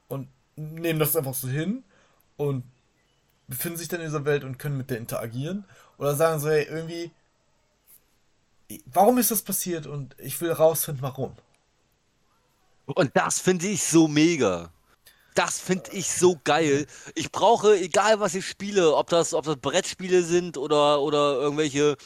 [0.08, 1.84] und nehmen das einfach so hin
[2.36, 2.64] und
[3.48, 5.64] befinden sich dann in dieser Welt und können mit der interagieren.
[5.98, 7.10] Oder sagen so, hey, irgendwie,
[8.86, 9.86] warum ist das passiert?
[9.86, 11.36] Und ich will rausfinden, warum.
[12.86, 14.70] Und das finde ich so mega.
[15.34, 16.86] Das finde ich so geil.
[17.14, 21.96] Ich brauche, egal was ich spiele, ob das, ob das Brettspiele sind oder, oder irgendwelche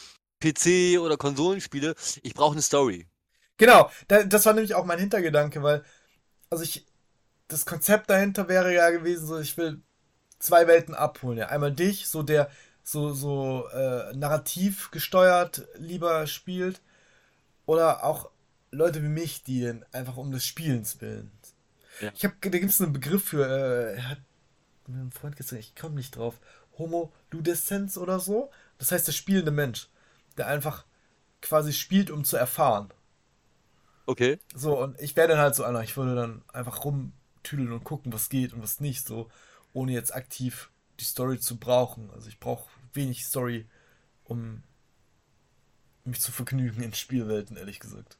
[0.42, 3.06] PC- oder Konsolenspiele, ich brauche eine Story.
[3.58, 5.84] Genau, da, das war nämlich auch mein Hintergedanke, weil,
[6.48, 6.86] also ich,
[7.48, 9.82] das Konzept dahinter wäre ja gewesen, so ich will
[10.38, 11.38] zwei Welten abholen.
[11.38, 11.48] Ja.
[11.48, 12.50] Einmal dich, so der
[12.82, 16.80] so, so äh, narrativ gesteuert lieber spielt,
[17.66, 18.30] oder auch
[18.70, 21.30] Leute wie mich, die dann einfach um des Spielens willen.
[22.00, 22.10] Ja.
[22.14, 24.18] Ich habe, da gibt es einen Begriff für, äh, er hat
[24.86, 26.40] mir ein Freund gesagt, ich komme nicht drauf,
[26.78, 28.50] Homo Ludescens oder so.
[28.78, 29.88] Das heißt der spielende Mensch,
[30.38, 30.86] der einfach
[31.42, 32.88] quasi spielt, um zu erfahren.
[34.08, 34.38] Okay.
[34.54, 38.10] So, und ich wäre dann halt so einer, ich würde dann einfach rumtüdeln und gucken,
[38.10, 39.28] was geht und was nicht, so,
[39.74, 42.10] ohne jetzt aktiv die Story zu brauchen.
[42.14, 43.66] Also ich brauche wenig Story,
[44.24, 44.62] um
[46.04, 48.16] mich zu vergnügen in Spielwelten, ehrlich gesagt.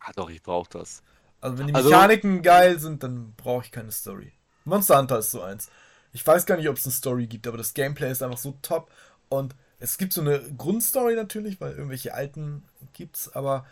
[0.00, 1.04] Ah, doch, ich brauche das.
[1.40, 4.32] Also wenn die Also- Mechaniken geil sind, dann brauche ich keine Story.
[4.64, 5.70] Monster Hunter ist so eins.
[6.12, 8.58] Ich weiß gar nicht, ob es eine Story gibt, aber das Gameplay ist einfach so
[8.60, 8.90] top.
[9.28, 13.66] Und es gibt so eine Grundstory natürlich, weil irgendwelche alten gibt's, aber,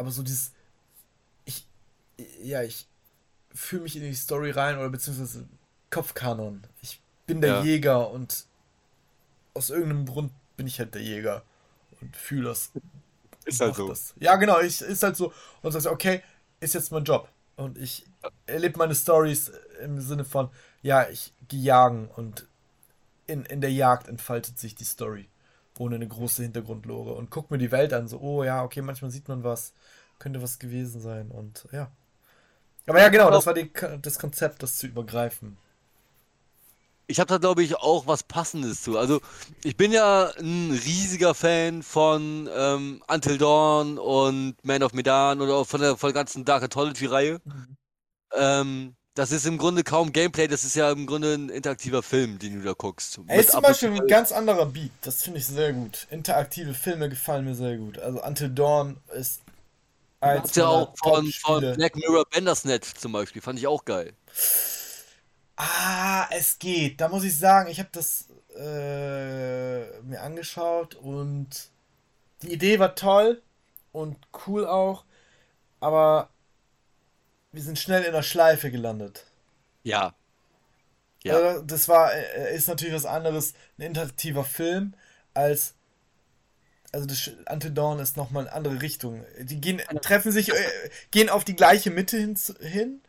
[0.00, 0.52] aber so dieses.
[1.44, 1.66] Ich.
[2.42, 2.88] Ja, ich
[3.54, 5.48] fühle mich in die Story rein oder beziehungsweise
[5.90, 6.64] Kopfkanon.
[6.82, 7.64] Ich bin der Ja.
[7.64, 8.46] Jäger und
[9.54, 11.42] aus irgendeinem Grund bin ich halt der Jäger
[12.00, 12.72] und fühle das
[13.44, 13.88] Ist halt so.
[13.88, 14.14] das.
[14.20, 15.32] Ja, genau, ich, ist halt so.
[15.62, 16.22] Und sagst, okay,
[16.60, 17.28] ist jetzt mein Job.
[17.56, 18.06] Und ich
[18.46, 19.50] erlebe meine Stories
[19.82, 20.50] im Sinne von,
[20.82, 22.46] ja, ich gehe jagen und
[23.26, 25.28] in, in der Jagd entfaltet sich die Story.
[25.78, 27.14] Ohne eine große Hintergrundlore.
[27.14, 29.72] Und guck mir die Welt an, so, oh ja, okay, manchmal sieht man was,
[30.20, 31.30] könnte was gewesen sein.
[31.30, 31.90] Und ja.
[32.86, 33.70] Aber ja, genau, das war die,
[34.02, 35.56] das Konzept, das zu übergreifen.
[37.08, 38.96] Ich habe da, glaube ich, auch was Passendes zu.
[38.96, 39.20] Also,
[39.64, 45.54] ich bin ja ein riesiger Fan von ähm, Until Dawn und Man of Medan oder
[45.54, 47.40] auch von der, von der ganzen Dark Anthology-Reihe.
[48.32, 52.38] Ähm, das ist im Grunde kaum Gameplay, das ist ja im Grunde ein interaktiver Film,
[52.38, 53.18] den du da guckst.
[53.26, 54.92] Er ist zum Beispiel ein ganz anderer Beat.
[55.02, 56.06] Das finde ich sehr gut.
[56.10, 57.98] Interaktive Filme gefallen mir sehr gut.
[57.98, 59.42] Also Until Dawn ist
[60.20, 61.74] Hast ja auch von, von.
[61.74, 64.12] Black Mirror Bandersnatch zum Beispiel, fand ich auch geil.
[65.56, 67.00] Ah, es geht.
[67.00, 71.70] Da muss ich sagen, ich habe das äh, mir angeschaut und
[72.42, 73.42] die Idee war toll
[73.92, 74.16] und
[74.46, 75.04] cool auch,
[75.80, 76.30] aber
[77.52, 79.26] wir sind schnell in der Schleife gelandet.
[79.82, 80.14] Ja.
[81.22, 81.36] Ja.
[81.36, 84.94] Also das war, äh, ist natürlich was anderes, ein interaktiver Film,
[85.34, 85.74] als,
[86.92, 89.24] also das Until Dawn ist nochmal eine andere Richtung.
[89.40, 90.54] Die gehen, treffen sich, äh,
[91.10, 93.00] gehen auf die gleiche Mitte hin, hin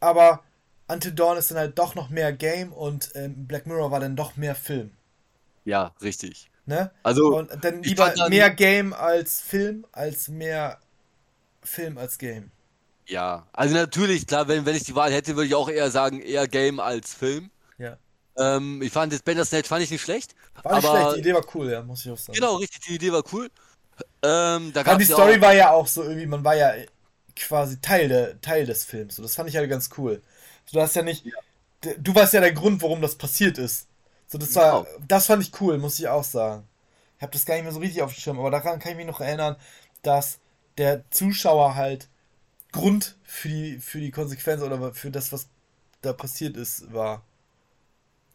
[0.00, 0.42] aber
[0.88, 4.16] Until Dawn ist dann halt doch noch mehr Game und ähm, Black Mirror war dann
[4.16, 4.90] doch mehr Film.
[5.64, 6.50] Ja, richtig.
[6.66, 6.90] Ne?
[7.02, 10.78] Also, Und dann lieber dann- mehr Game als Film, als mehr
[11.62, 12.50] Film als Game.
[13.06, 13.46] ja.
[13.52, 16.46] Also natürlich, klar, wenn, wenn ich die Wahl hätte, würde ich auch eher sagen, eher
[16.48, 17.50] Game als Film.
[17.78, 17.96] Ja.
[18.38, 20.34] Ähm, ich fand das Bandersnatch fand ich nicht schlecht.
[20.62, 22.46] War nicht aber schlecht, die Idee war cool, ja, muss ich auch sagen.
[22.46, 23.50] genau, richtig, die Idee war cool.
[24.24, 26.72] Ähm, da Aber die ja Story auch, war ja auch so irgendwie, man war ja
[27.34, 29.16] quasi Teil, der, Teil des Films.
[29.16, 30.22] So, das fand ich halt ganz cool.
[30.66, 31.26] So, du hast ja nicht.
[31.84, 33.88] d- Du warst ja der Grund, warum das passiert ist.
[34.26, 34.80] So, das war.
[34.80, 34.86] Genau.
[35.08, 36.68] Das fand ich cool, muss ich auch sagen.
[37.18, 38.98] Ich habe das gar nicht mehr so richtig auf dem Schirm, aber daran kann ich
[38.98, 39.56] mich noch erinnern,
[40.02, 40.38] dass
[40.78, 42.08] der Zuschauer halt
[42.72, 45.48] Grund für die, für die Konsequenz oder für das, was
[46.02, 47.24] da passiert ist, war.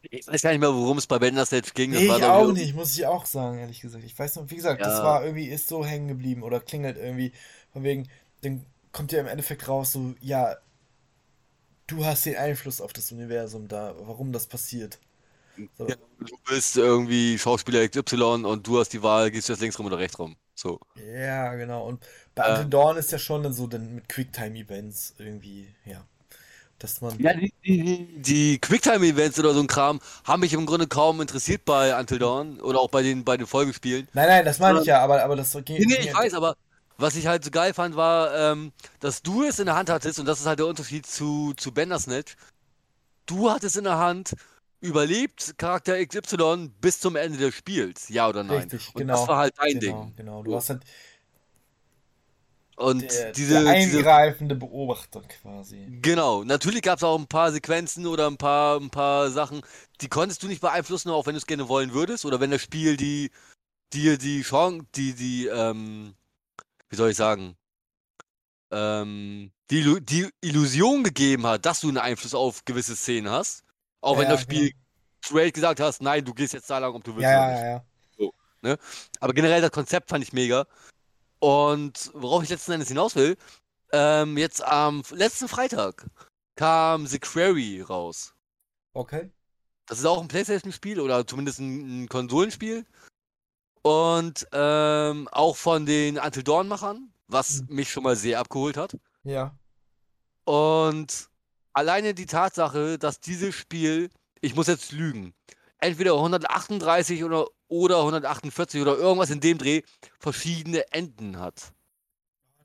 [0.10, 1.92] Ich weiß gar nicht mehr, worum es bei Bandersnatch ging.
[1.92, 4.04] Das Nee, ich auch nicht, muss ich auch sagen, ehrlich gesagt.
[4.04, 5.04] Ich weiß noch, wie gesagt, das Ja.
[5.04, 7.34] war irgendwie, ist so hängen geblieben oder klingelt irgendwie.
[7.74, 8.10] Von wegen,
[8.42, 10.58] dann kommt ja im Endeffekt raus, so, ja,
[11.88, 15.00] du hast den Einfluss auf das Universum da, warum das passiert.
[15.78, 15.88] So.
[15.88, 19.78] Ja, du bist irgendwie Schauspieler XY und du hast die Wahl, gehst du jetzt links
[19.80, 20.36] rum oder rechts rum.
[20.56, 20.80] So.
[20.96, 21.88] Ja, genau.
[21.88, 22.52] Und bei Äh.
[22.52, 26.06] Until Dawn ist ja schon dann so dann mit Quicktime-Events irgendwie, ja.
[26.82, 27.20] Dass man.
[27.20, 31.64] Ja, die, die, die Quicktime-Events oder so ein Kram haben mich im Grunde kaum interessiert
[31.64, 34.08] bei Until Dawn oder auch bei den, bei den Folgespielen.
[34.14, 35.78] Nein, nein, das meine ich ja, aber, aber das ging.
[35.78, 36.56] Nee, nee, ich weiß, aber
[36.98, 40.20] was ich halt so geil fand, war, ähm, dass du es in der Hand hattest,
[40.20, 42.36] und das ist halt der Unterschied zu, zu Bandersnatch.
[43.26, 44.34] Du hattest in der Hand,
[44.82, 48.72] überlebt Charakter XY bis zum Ende des Spiels, ja oder nein?
[48.72, 49.20] Richtig, Und genau.
[49.20, 50.14] das war halt dein Genau, Ding.
[50.16, 50.44] genau.
[50.44, 50.84] Du hast halt
[52.82, 55.88] Und der, diese, der diese eingreifende Beobachter quasi.
[56.02, 59.62] Genau, natürlich gab es auch ein paar Sequenzen oder ein paar, ein paar Sachen,
[60.02, 62.62] die konntest du nicht beeinflussen, auch wenn du es gerne wollen würdest, oder wenn das
[62.62, 63.32] Spiel die
[63.94, 66.16] dir die Chance, die, die, ähm,
[66.90, 67.56] wie soll ich sagen,
[68.72, 73.64] ähm, die, die Illusion gegeben hat, dass du einen Einfluss auf gewisse Szenen hast.
[74.02, 74.72] Auch wenn Ja, das Spiel
[75.24, 77.82] straight gesagt hast, nein, du gehst jetzt da lang, ob du willst Ja, ja, ja,
[78.64, 78.78] ja.
[79.20, 80.66] Aber generell das Konzept fand ich mega.
[81.42, 83.36] Und worauf ich letzten Endes hinaus will,
[83.92, 86.06] ähm, jetzt am letzten Freitag
[86.56, 88.36] kam The Quarry raus.
[88.94, 89.32] Okay.
[89.88, 92.86] Das ist auch ein PlayStation-Spiel oder zumindest ein, ein Konsolenspiel.
[93.82, 97.76] Und ähm, auch von den Until Dawn-Machern, was Mhm.
[97.76, 98.96] mich schon mal sehr abgeholt hat.
[99.24, 99.56] Ja.
[100.46, 101.30] Und
[101.74, 104.12] alleine die Tatsache, dass dieses Spiel,
[104.42, 105.34] ich muss jetzt lügen,
[105.80, 109.82] entweder 138 oder, oder 148 oder irgendwas in dem Dreh,
[110.20, 111.74] verschiedene Enden hat.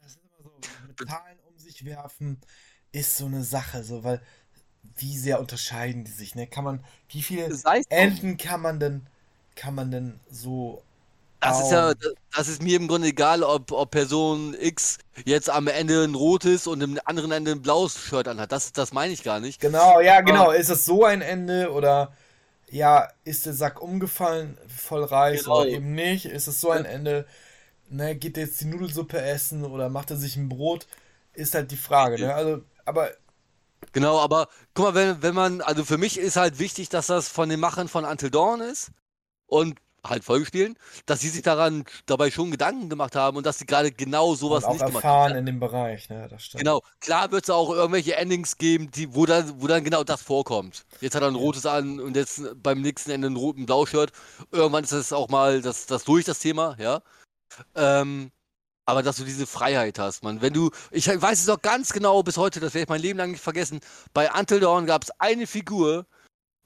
[0.02, 0.52] Das ist immer so,
[0.86, 2.40] mit Zahlen um sich werfen
[2.92, 4.22] ist so eine Sache, so, weil
[4.96, 6.46] wie sehr unterscheiden die sich, ne?
[6.46, 7.82] Kann man, wie viele es drum.
[7.88, 9.06] Enden kann man denn,
[9.54, 10.82] kann man denn so
[11.40, 11.92] Das ist ja,
[12.34, 16.66] das ist mir im Grunde egal, ob, ob Person X jetzt am Ende ein rotes
[16.66, 18.52] und am anderen Ende ein blaues Shirt anhat.
[18.52, 19.60] Das, das meine ich gar nicht.
[19.60, 20.50] Genau, ja, genau.
[20.50, 22.14] Ist es so ein Ende oder
[22.70, 25.62] ja, ist der Sack umgefallen, voll Reis Genau.
[25.62, 26.26] oder eben nicht?
[26.26, 27.26] Ist es so ein Ende,
[27.88, 30.86] ne, geht er jetzt die Nudelsuppe essen oder macht er sich ein Brot?
[31.34, 32.34] Ist halt die Frage, ne?
[32.34, 33.10] Also, aber
[33.92, 37.28] Genau, aber guck mal, wenn, wenn man, also für mich ist halt wichtig, dass das
[37.28, 38.90] von den Machern von Until Dawn ist
[39.46, 39.78] und
[40.10, 43.92] halt Folgespielen, dass sie sich daran dabei schon Gedanken gemacht haben und dass sie gerade
[43.92, 45.38] genau sowas und auch nicht gemacht erfahren haben.
[45.38, 46.26] in dem Bereich, ne?
[46.28, 46.60] Das stimmt.
[46.62, 50.22] Genau, klar wird es auch irgendwelche Endings geben, die, wo, dann, wo dann genau das
[50.22, 50.86] vorkommt.
[51.00, 51.40] Jetzt hat er ein Ja.
[51.40, 54.12] rotes an und jetzt beim nächsten Ende ein roten Blaushirt.
[54.52, 57.02] Irgendwann ist das auch mal das, das durch, das Thema, ja.
[57.74, 58.30] Ähm,
[58.86, 60.42] aber dass du diese Freiheit hast, man.
[60.42, 63.18] Wenn du, ich weiß es auch ganz genau bis heute, das werde ich mein Leben
[63.18, 63.80] lang nicht vergessen.
[64.14, 66.06] Bei Until Dawn gab es eine Figur,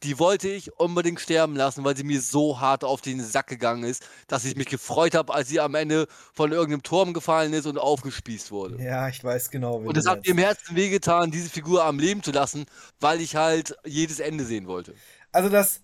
[0.03, 3.84] die wollte ich unbedingt sterben lassen, weil sie mir so hart auf den Sack gegangen
[3.84, 7.66] ist, dass ich mich gefreut habe, als sie am Ende von irgendeinem Turm gefallen ist
[7.66, 8.82] und aufgespießt wurde.
[8.82, 10.38] Ja, ich weiß genau, wie Und es hat mir im.
[10.38, 12.64] Herzen wehgetan, diese Figur am Leben zu lassen,
[12.98, 14.94] weil ich halt jedes Ende sehen wollte.
[15.32, 15.80] Also das,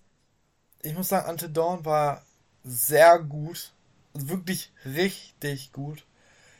[0.81, 2.23] ich muss sagen, Until Dawn war
[2.63, 3.73] sehr gut.
[4.13, 6.05] Also wirklich richtig gut.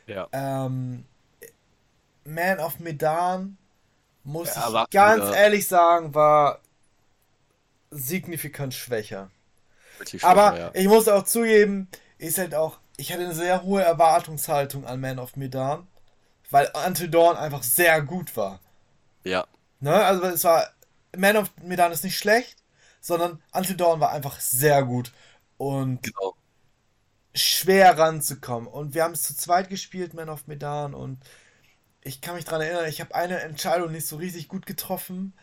[0.06, 0.28] Ja.
[0.32, 1.04] Ähm,
[2.24, 3.58] Man of Medan,
[4.22, 6.60] muss Ja, ich ganz wieder- ehrlich sagen, war
[7.90, 9.30] signifikant schwächer.
[9.98, 10.70] Wirklich Aber ja.
[10.74, 15.18] ich muss auch zugeben, ist halt auch, ich hatte eine sehr hohe Erwartungshaltung an Man
[15.18, 15.86] of Medan,
[16.50, 18.60] weil Until Dawn einfach sehr gut war.
[19.24, 19.46] Ja.
[19.80, 19.94] Ne?
[19.94, 20.68] Also es war,
[21.16, 22.62] Man of Medan ist nicht schlecht,
[23.00, 25.12] sondern Until Dawn war einfach sehr gut
[25.56, 26.34] und Genau.
[27.34, 28.68] schwer ranzukommen.
[28.68, 31.18] Und wir haben es zu zweit gespielt, Man of Medan, und
[32.02, 35.34] ich kann mich daran erinnern, ich habe eine Entscheidung nicht so richtig gut getroffen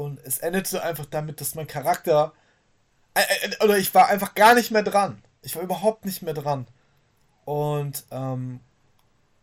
[0.00, 2.32] und es endete einfach damit, dass mein Charakter
[3.14, 5.22] äh, äh, oder ich war einfach gar nicht mehr dran.
[5.42, 6.66] Ich war überhaupt nicht mehr dran.
[7.44, 8.60] Und ähm,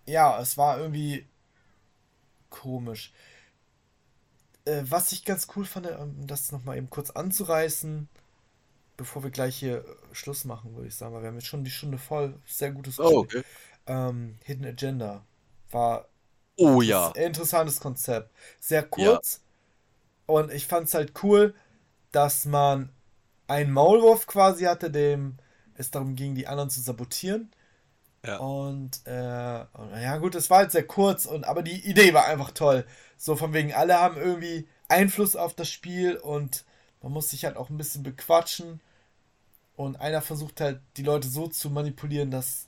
[0.08, 1.28] ja, es war irgendwie
[2.50, 3.14] komisch.
[4.66, 8.10] Äh, was ich ganz cool fand, um das nochmal eben kurz anzureißen,
[8.96, 11.64] bevor wir gleich hier äh, Schluss machen, würde ich sagen, weil wir haben jetzt schon
[11.64, 12.34] die Stunde voll.
[12.48, 13.44] Sehr gutes Oh, okay.
[13.86, 15.24] Ähm, Hidden Agenda
[15.70, 16.08] war
[16.56, 17.12] Oh ja.
[17.12, 18.32] interessantes Konzept.
[18.60, 19.42] Sehr kurz.
[20.28, 21.56] Und ich fand es halt cool,
[22.12, 22.92] dass man
[23.48, 25.38] einen Maulwurf quasi hatte, dem
[25.76, 27.52] es darum ging, die anderen zu sabotieren.
[28.26, 28.38] Ja.
[28.38, 32.52] Und, äh, ja gut, es war halt sehr kurz, und aber die Idee war einfach
[32.52, 32.86] toll.
[33.18, 36.66] So von wegen, alle haben irgendwie Einfluss auf das Spiel und
[37.02, 38.82] man muss sich halt auch ein bisschen bequatschen.
[39.76, 42.68] Und einer versucht halt, die Leute so zu manipulieren, dass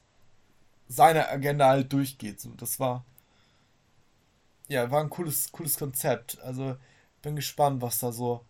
[0.87, 2.39] seine Agenda halt durchgeht.
[2.39, 3.03] So, das war.
[4.67, 6.39] Ja, war ein cooles, cooles Konzept.
[6.41, 6.77] Also,
[7.21, 8.45] bin gespannt, was da so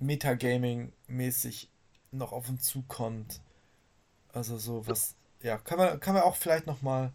[0.00, 1.68] Metagaming-mäßig
[2.12, 3.40] noch auf uns zukommt.
[4.32, 5.14] Also so was.
[5.42, 7.12] Ja, kann man, kann man auch vielleicht nochmal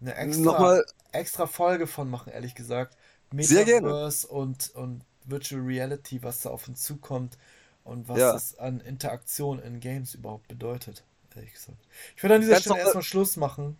[0.00, 2.96] eine extra, Nochmal, extra Folge von machen, ehrlich gesagt.
[3.32, 3.88] Sehr gerne.
[3.88, 7.36] Metaverse und, und Virtual Reality, was da auf uns zukommt
[7.84, 8.32] und was Ja.
[8.32, 11.04] das an Interaktion in Games überhaupt bedeutet,
[11.34, 11.78] ehrlich gesagt.
[12.16, 13.76] Ich würde an dieser Ganz Stelle erstmal Schluss machen.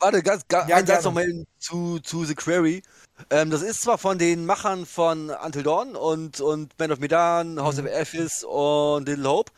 [0.00, 1.04] Warte, ganz, ganz, Ja, ein Satz gerne.
[1.04, 2.82] noch mal zu, zu The Quarry.
[3.30, 7.60] Ähm, das ist zwar von den Machern von Until Dawn und, und Man of Medan,
[7.60, 7.86] House Mhm.
[7.86, 9.52] of Ashes und Little Hope,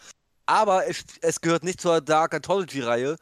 [0.47, 3.17] aber es, es gehört nicht zur Dark Anthology-Reihe.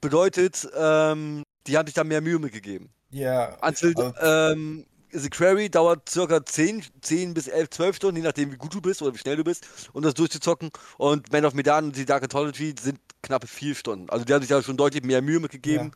[0.00, 2.90] Bedeutet, ähm, die haben sich da mehr Mühe mitgegeben.
[3.10, 8.22] Ja, Until, aber- ähm, The Quarry dauert circa 10, 10 bis 11, 12 Stunden, je
[8.22, 10.70] nachdem wie gut du bist oder wie schnell du bist, um das durchzuzocken.
[10.98, 14.08] Und Man of Medan und die Dark Anthology sind knappe 4 Stunden.
[14.08, 15.90] Also die haben sich da schon deutlich mehr Mühe mitgegeben.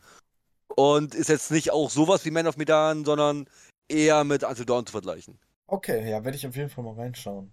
[0.75, 3.47] Und ist jetzt nicht auch sowas wie Man of Medan, sondern
[3.87, 5.37] eher mit Until Dawn zu vergleichen.
[5.67, 7.51] Okay, ja, werde ich auf jeden Fall mal reinschauen.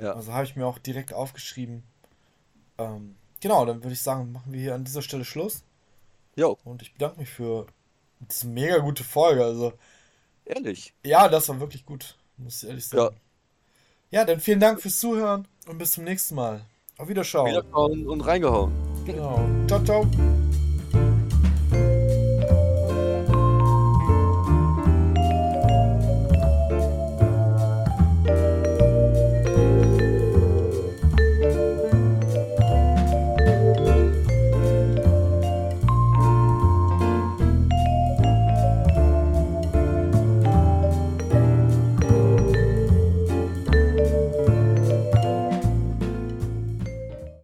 [0.00, 0.12] Ja.
[0.12, 1.82] Also habe ich mir auch direkt aufgeschrieben.
[2.78, 5.62] Ähm, genau, dann würde ich sagen, machen wir hier an dieser Stelle Schluss.
[6.36, 7.66] Jo, Und ich bedanke mich für
[8.20, 9.44] diese mega gute Folge.
[9.44, 9.72] Also,
[10.44, 10.94] ehrlich.
[11.04, 13.16] ja, das war wirklich gut, muss ich ehrlich sagen.
[14.10, 16.64] Ja, dann vielen Dank fürs Zuhören und bis zum nächsten Mal.
[16.98, 17.50] Auf Wiederschauen.
[17.50, 18.72] Wiederschauen und reingehauen.
[19.04, 19.44] Genau.
[19.66, 20.06] Ciao, ciao.